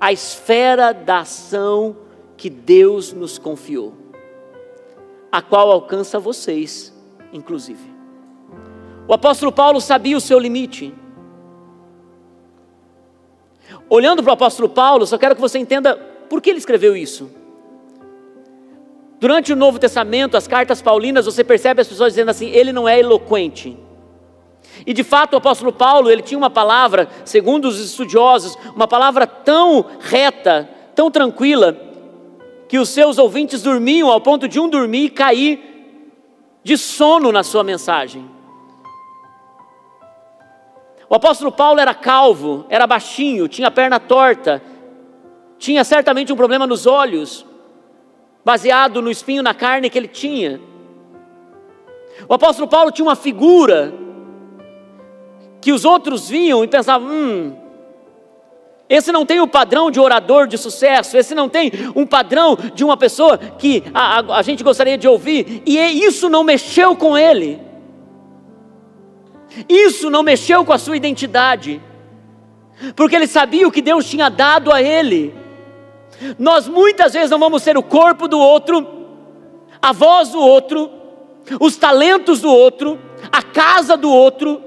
A 0.00 0.12
esfera 0.12 0.92
da 0.92 1.20
ação 1.20 1.96
que 2.36 2.48
Deus 2.48 3.12
nos 3.12 3.38
confiou, 3.38 3.94
a 5.30 5.40
qual 5.40 5.70
alcança 5.70 6.18
vocês, 6.18 6.92
inclusive. 7.32 7.92
O 9.06 9.12
apóstolo 9.12 9.52
Paulo 9.52 9.80
sabia 9.80 10.16
o 10.16 10.20
seu 10.20 10.38
limite. 10.38 10.94
Olhando 13.88 14.22
para 14.22 14.30
o 14.30 14.34
apóstolo 14.34 14.68
Paulo, 14.68 15.06
só 15.06 15.18
quero 15.18 15.34
que 15.34 15.40
você 15.40 15.58
entenda 15.58 15.98
por 16.34 16.42
que 16.42 16.50
ele 16.50 16.58
escreveu 16.58 16.96
isso. 16.96 17.30
Durante 19.20 19.52
o 19.52 19.56
Novo 19.56 19.78
Testamento, 19.78 20.36
as 20.36 20.48
cartas 20.48 20.82
paulinas, 20.82 21.26
você 21.26 21.44
percebe 21.44 21.80
as 21.80 21.86
pessoas 21.86 22.12
dizendo 22.12 22.32
assim: 22.32 22.48
ele 22.48 22.72
não 22.72 22.88
é 22.88 22.98
eloquente. 22.98 23.78
E 24.84 24.92
de 24.92 25.04
fato, 25.04 25.34
o 25.34 25.36
apóstolo 25.36 25.72
Paulo, 25.72 26.10
ele 26.10 26.22
tinha 26.22 26.36
uma 26.36 26.50
palavra, 26.50 27.08
segundo 27.24 27.68
os 27.68 27.78
estudiosos, 27.78 28.58
uma 28.74 28.88
palavra 28.88 29.28
tão 29.28 29.86
reta, 30.00 30.68
tão 30.92 31.08
tranquila, 31.08 31.78
que 32.66 32.80
os 32.80 32.88
seus 32.88 33.16
ouvintes 33.16 33.62
dormiam 33.62 34.10
ao 34.10 34.20
ponto 34.20 34.48
de 34.48 34.58
um 34.58 34.68
dormir 34.68 35.04
e 35.04 35.10
cair 35.10 35.62
de 36.64 36.76
sono 36.76 37.30
na 37.30 37.44
sua 37.44 37.62
mensagem. 37.62 38.28
O 41.08 41.14
apóstolo 41.14 41.52
Paulo 41.52 41.78
era 41.78 41.94
calvo, 41.94 42.66
era 42.68 42.88
baixinho, 42.88 43.46
tinha 43.46 43.68
a 43.68 43.70
perna 43.70 44.00
torta, 44.00 44.60
tinha 45.64 45.82
certamente 45.82 46.30
um 46.30 46.36
problema 46.36 46.66
nos 46.66 46.86
olhos 46.86 47.46
baseado 48.44 49.00
no 49.00 49.10
espinho 49.10 49.42
na 49.42 49.54
carne 49.54 49.88
que 49.88 49.96
ele 49.96 50.08
tinha. 50.08 50.60
O 52.28 52.34
apóstolo 52.34 52.68
Paulo 52.68 52.92
tinha 52.92 53.06
uma 53.06 53.16
figura 53.16 53.94
que 55.62 55.72
os 55.72 55.86
outros 55.86 56.28
viam 56.28 56.62
e 56.62 56.68
pensavam: 56.68 57.08
hum, 57.08 57.56
esse 58.90 59.10
não 59.10 59.24
tem 59.24 59.40
o 59.40 59.48
padrão 59.48 59.90
de 59.90 59.98
orador 59.98 60.46
de 60.46 60.58
sucesso, 60.58 61.16
esse 61.16 61.34
não 61.34 61.48
tem 61.48 61.72
um 61.96 62.04
padrão 62.04 62.58
de 62.74 62.84
uma 62.84 62.98
pessoa 62.98 63.38
que 63.38 63.84
a, 63.94 64.20
a, 64.20 64.38
a 64.40 64.42
gente 64.42 64.62
gostaria 64.62 64.98
de 64.98 65.08
ouvir, 65.08 65.62
e 65.64 65.78
isso 66.04 66.28
não 66.28 66.44
mexeu 66.44 66.94
com 66.94 67.16
ele, 67.16 67.58
isso 69.66 70.10
não 70.10 70.22
mexeu 70.22 70.62
com 70.62 70.74
a 70.74 70.78
sua 70.78 70.98
identidade, 70.98 71.80
porque 72.94 73.16
ele 73.16 73.26
sabia 73.26 73.66
o 73.66 73.72
que 73.72 73.80
Deus 73.80 74.04
tinha 74.04 74.28
dado 74.28 74.70
a 74.70 74.82
ele. 74.82 75.42
Nós 76.38 76.68
muitas 76.68 77.12
vezes 77.12 77.30
não 77.30 77.38
vamos 77.38 77.62
ser 77.62 77.76
o 77.76 77.82
corpo 77.82 78.28
do 78.28 78.38
outro, 78.38 78.86
a 79.80 79.92
voz 79.92 80.30
do 80.30 80.40
outro, 80.40 80.90
os 81.60 81.76
talentos 81.76 82.40
do 82.40 82.50
outro, 82.50 82.98
a 83.30 83.42
casa 83.42 83.96
do 83.96 84.10
outro, 84.10 84.62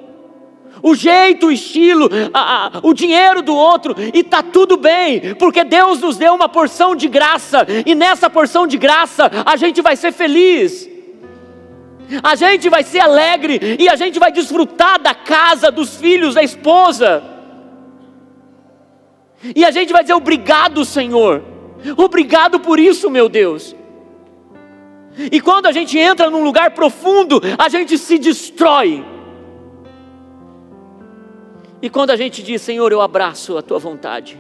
o 0.82 0.94
jeito, 0.94 1.48
o 1.48 1.52
estilo, 1.52 2.10
a, 2.34 2.68
a, 2.68 2.72
o 2.84 2.94
dinheiro 2.94 3.42
do 3.42 3.56
outro, 3.56 3.96
e 4.14 4.20
está 4.20 4.44
tudo 4.44 4.78
bem, 4.78 5.36
porque 5.36 5.64
Deus 5.64 6.00
nos 6.00 6.18
deu 6.18 6.34
uma 6.34 6.48
porção 6.48 6.96
de 6.96 7.08
graça, 7.08 7.66
e 7.86 7.96
nessa 7.96 8.30
porção 8.30 8.68
de 8.68 8.78
graça 8.78 9.30
a 9.46 9.56
gente 9.56 9.82
vai 9.82 9.96
ser 9.96 10.12
feliz, 10.12 10.88
a 12.24 12.36
gente 12.36 12.70
vai 12.70 12.84
ser 12.84 13.00
alegre, 13.00 13.78
e 13.80 13.90
a 13.90 13.96
gente 13.96 14.20
vai 14.20 14.32
desfrutar 14.32 15.02
da 15.02 15.16
casa, 15.16 15.72
dos 15.72 15.96
filhos, 15.96 16.36
da 16.36 16.44
esposa, 16.44 17.24
e 19.56 19.66
a 19.66 19.72
gente 19.72 19.92
vai 19.92 20.04
dizer 20.04 20.14
obrigado, 20.14 20.84
Senhor, 20.86 21.44
obrigado 21.96 22.60
por 22.60 22.80
isso, 22.80 23.10
meu 23.10 23.30
Deus. 23.30 23.76
E 25.32 25.42
quando 25.42 25.66
a 25.66 25.72
gente 25.72 25.98
entra 25.98 26.30
num 26.30 26.44
lugar 26.44 26.72
profundo, 26.72 27.42
a 27.58 27.70
gente 27.70 27.98
se 27.98 28.20
destrói. 28.20 29.04
E 31.82 31.90
quando 31.90 32.12
a 32.12 32.16
gente 32.16 32.44
diz, 32.44 32.62
Senhor, 32.62 32.92
eu 32.92 33.02
abraço 33.02 33.58
a 33.58 33.62
tua 33.62 33.80
vontade. 33.80 34.40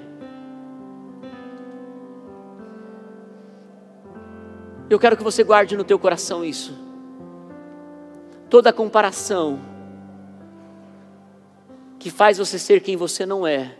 Eu 4.89 4.97
quero 4.97 5.18
que 5.18 5.24
você 5.24 5.43
guarde 5.43 5.76
no 5.76 5.84
teu 5.84 5.99
coração 5.99 6.45
isso. 6.45 6.78
Toda 8.49 8.72
comparação 8.72 9.60
que 11.99 12.10
faz 12.10 12.38
você 12.38 12.58
ser 12.58 12.82
quem 12.82 12.95
você 12.95 13.26
não 13.26 13.45
é, 13.45 13.76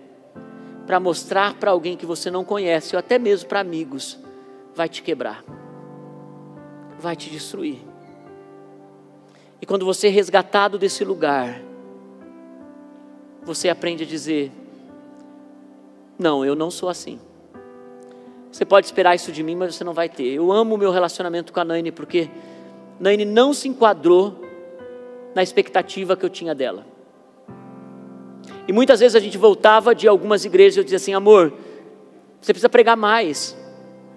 para 0.88 1.00
mostrar 1.00 1.54
para 1.54 1.70
alguém 1.70 1.96
que 1.96 2.06
você 2.06 2.32
não 2.32 2.44
conhece, 2.44 2.96
ou 2.96 3.00
até 3.00 3.20
mesmo 3.20 3.48
para 3.48 3.60
amigos, 3.60 4.18
vai 4.74 4.90
te 4.90 5.04
quebrar 5.04 5.44
vai 7.00 7.16
te 7.16 7.30
destruir. 7.30 7.78
E 9.62 9.66
quando 9.66 9.86
você 9.86 10.08
é 10.08 10.10
resgatado 10.10 10.78
desse 10.78 11.04
lugar, 11.04 11.62
você 13.44 13.70
aprende 13.70 14.04
a 14.04 14.08
dizer: 14.08 14.52
Não, 16.18 16.44
eu 16.44 16.56
não 16.56 16.70
sou 16.70 16.90
assim. 16.90 17.20
Você 18.52 18.66
pode 18.66 18.88
esperar 18.88 19.16
isso 19.16 19.32
de 19.32 19.44
mim, 19.44 19.56
mas 19.56 19.76
você 19.76 19.84
não 19.84 19.94
vai 19.94 20.10
ter. 20.10 20.28
Eu 20.28 20.52
amo 20.52 20.76
o 20.76 20.78
meu 20.78 20.92
relacionamento 20.92 21.54
com 21.54 21.60
a 21.60 21.66
Naine 21.66 21.92
porque 21.92 22.30
Naine 23.00 23.26
não 23.26 23.54
se 23.54 23.68
enquadrou 23.68 24.42
na 25.36 25.44
expectativa 25.44 26.16
que 26.16 26.26
eu 26.26 26.30
tinha 26.30 26.56
dela. 26.56 26.86
E 28.68 28.74
muitas 28.74 29.00
vezes 29.00 29.16
a 29.16 29.20
gente 29.20 29.38
voltava 29.38 29.96
de 29.96 30.08
algumas 30.08 30.44
igrejas 30.46 30.76
e 30.76 30.80
eu 30.80 30.84
dizia 30.84 30.98
assim: 30.98 31.14
Amor, 31.14 31.54
você 32.42 32.54
precisa 32.54 32.70
pregar 32.70 32.98
mais. 32.98 33.58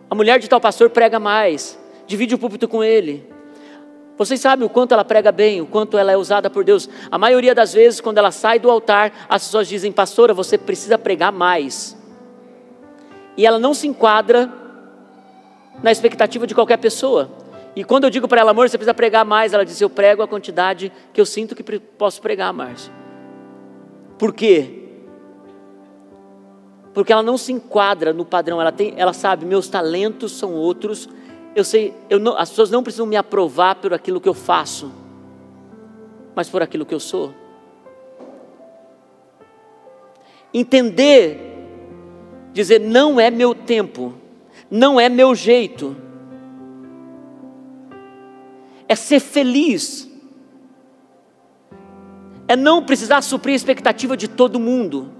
A 0.09 0.15
mulher 0.15 0.39
de 0.39 0.49
tal 0.49 0.61
pastor 0.61 0.91
prega 0.91 1.21
mais 1.21 1.79
divide 2.11 2.35
o 2.35 2.39
púlpito 2.39 2.67
com 2.67 2.83
ele. 2.83 3.25
Vocês 4.19 4.41
sabem 4.41 4.67
o 4.67 4.69
quanto 4.69 4.93
ela 4.93 5.05
prega 5.05 5.31
bem, 5.31 5.61
o 5.61 5.67
quanto 5.67 5.97
ela 5.97 6.11
é 6.13 6.17
usada 6.17 6.51
por 6.51 6.65
Deus. 6.65 6.91
A 7.11 7.17
maioria 7.17 7.55
das 7.55 7.73
vezes, 7.73 8.01
quando 8.01 8.19
ela 8.19 8.33
sai 8.33 8.59
do 8.59 8.69
altar, 8.69 9.13
as 9.29 9.45
pessoas 9.45 9.69
dizem: 9.69 9.93
Pastora, 9.93 10.35
você 10.35 10.59
precisa 10.59 10.99
pregar 10.99 11.33
mais. 11.33 11.97
E 13.37 13.47
ela 13.47 13.59
não 13.59 13.73
se 13.73 13.87
enquadra 13.87 14.53
na 15.83 15.93
expectativa 15.93 16.47
de 16.47 16.55
qualquer 16.55 16.79
pessoa. 16.79 17.31
E 17.75 17.85
quando 17.85 18.05
eu 18.05 18.11
digo 18.11 18.27
para 18.27 18.41
ela, 18.41 18.51
amor, 18.51 18.69
você 18.69 18.77
precisa 18.77 18.93
pregar 18.93 19.25
mais, 19.25 19.55
ela 19.55 19.65
diz: 19.65 19.81
Eu 19.81 19.89
prego 19.89 20.21
a 20.21 20.29
quantidade 20.29 20.93
que 21.15 21.21
eu 21.21 21.25
sinto 21.25 21.55
que 21.55 21.63
posso 21.79 22.21
pregar, 22.21 22.53
Márcio. 22.53 23.00
Por 24.21 24.35
quê? 24.35 24.69
Porque 26.93 27.11
ela 27.11 27.23
não 27.23 27.39
se 27.39 27.51
enquadra 27.55 28.13
no 28.13 28.23
padrão, 28.23 28.61
ela, 28.61 28.71
tem, 28.71 28.93
ela 28.99 29.15
sabe, 29.15 29.47
meus 29.47 29.67
talentos 29.67 30.33
são 30.33 30.53
outros, 30.53 31.09
eu 31.57 31.65
sei, 31.65 31.95
eu 32.11 32.19
não, 32.19 32.37
as 32.37 32.51
pessoas 32.51 32.71
não 32.71 32.83
precisam 32.83 33.07
me 33.07 33.17
aprovar 33.17 33.77
por 33.77 33.95
aquilo 33.95 34.21
que 34.21 34.29
eu 34.29 34.35
faço, 34.35 34.93
mas 36.35 36.51
por 36.51 36.61
aquilo 36.61 36.85
que 36.85 36.95
eu 36.95 37.01
sou. 37.01 37.35
Entender, 40.53 41.41
dizer, 42.53 42.79
não 42.79 43.19
é 43.19 43.31
meu 43.31 43.55
tempo, 43.55 44.13
não 44.71 45.01
é 45.01 45.09
meu 45.09 45.35
jeito, 45.35 45.97
é 48.87 48.95
ser 48.95 49.21
feliz, 49.21 50.10
é 52.51 52.57
não 52.57 52.83
precisar 52.83 53.23
suprir 53.23 53.53
a 53.53 53.55
expectativa 53.55 54.17
de 54.17 54.27
todo 54.27 54.59
mundo. 54.59 55.13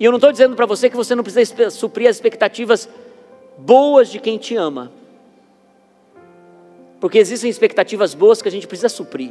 E 0.00 0.04
eu 0.04 0.10
não 0.10 0.16
estou 0.16 0.32
dizendo 0.32 0.56
para 0.56 0.66
você 0.66 0.90
que 0.90 0.96
você 0.96 1.14
não 1.14 1.22
precisa 1.22 1.70
suprir 1.70 2.08
as 2.08 2.16
expectativas 2.16 2.88
boas 3.56 4.10
de 4.10 4.18
quem 4.18 4.36
te 4.36 4.56
ama. 4.56 4.90
Porque 6.98 7.18
existem 7.18 7.48
expectativas 7.48 8.14
boas 8.14 8.42
que 8.42 8.48
a 8.48 8.50
gente 8.50 8.66
precisa 8.66 8.88
suprir. 8.88 9.30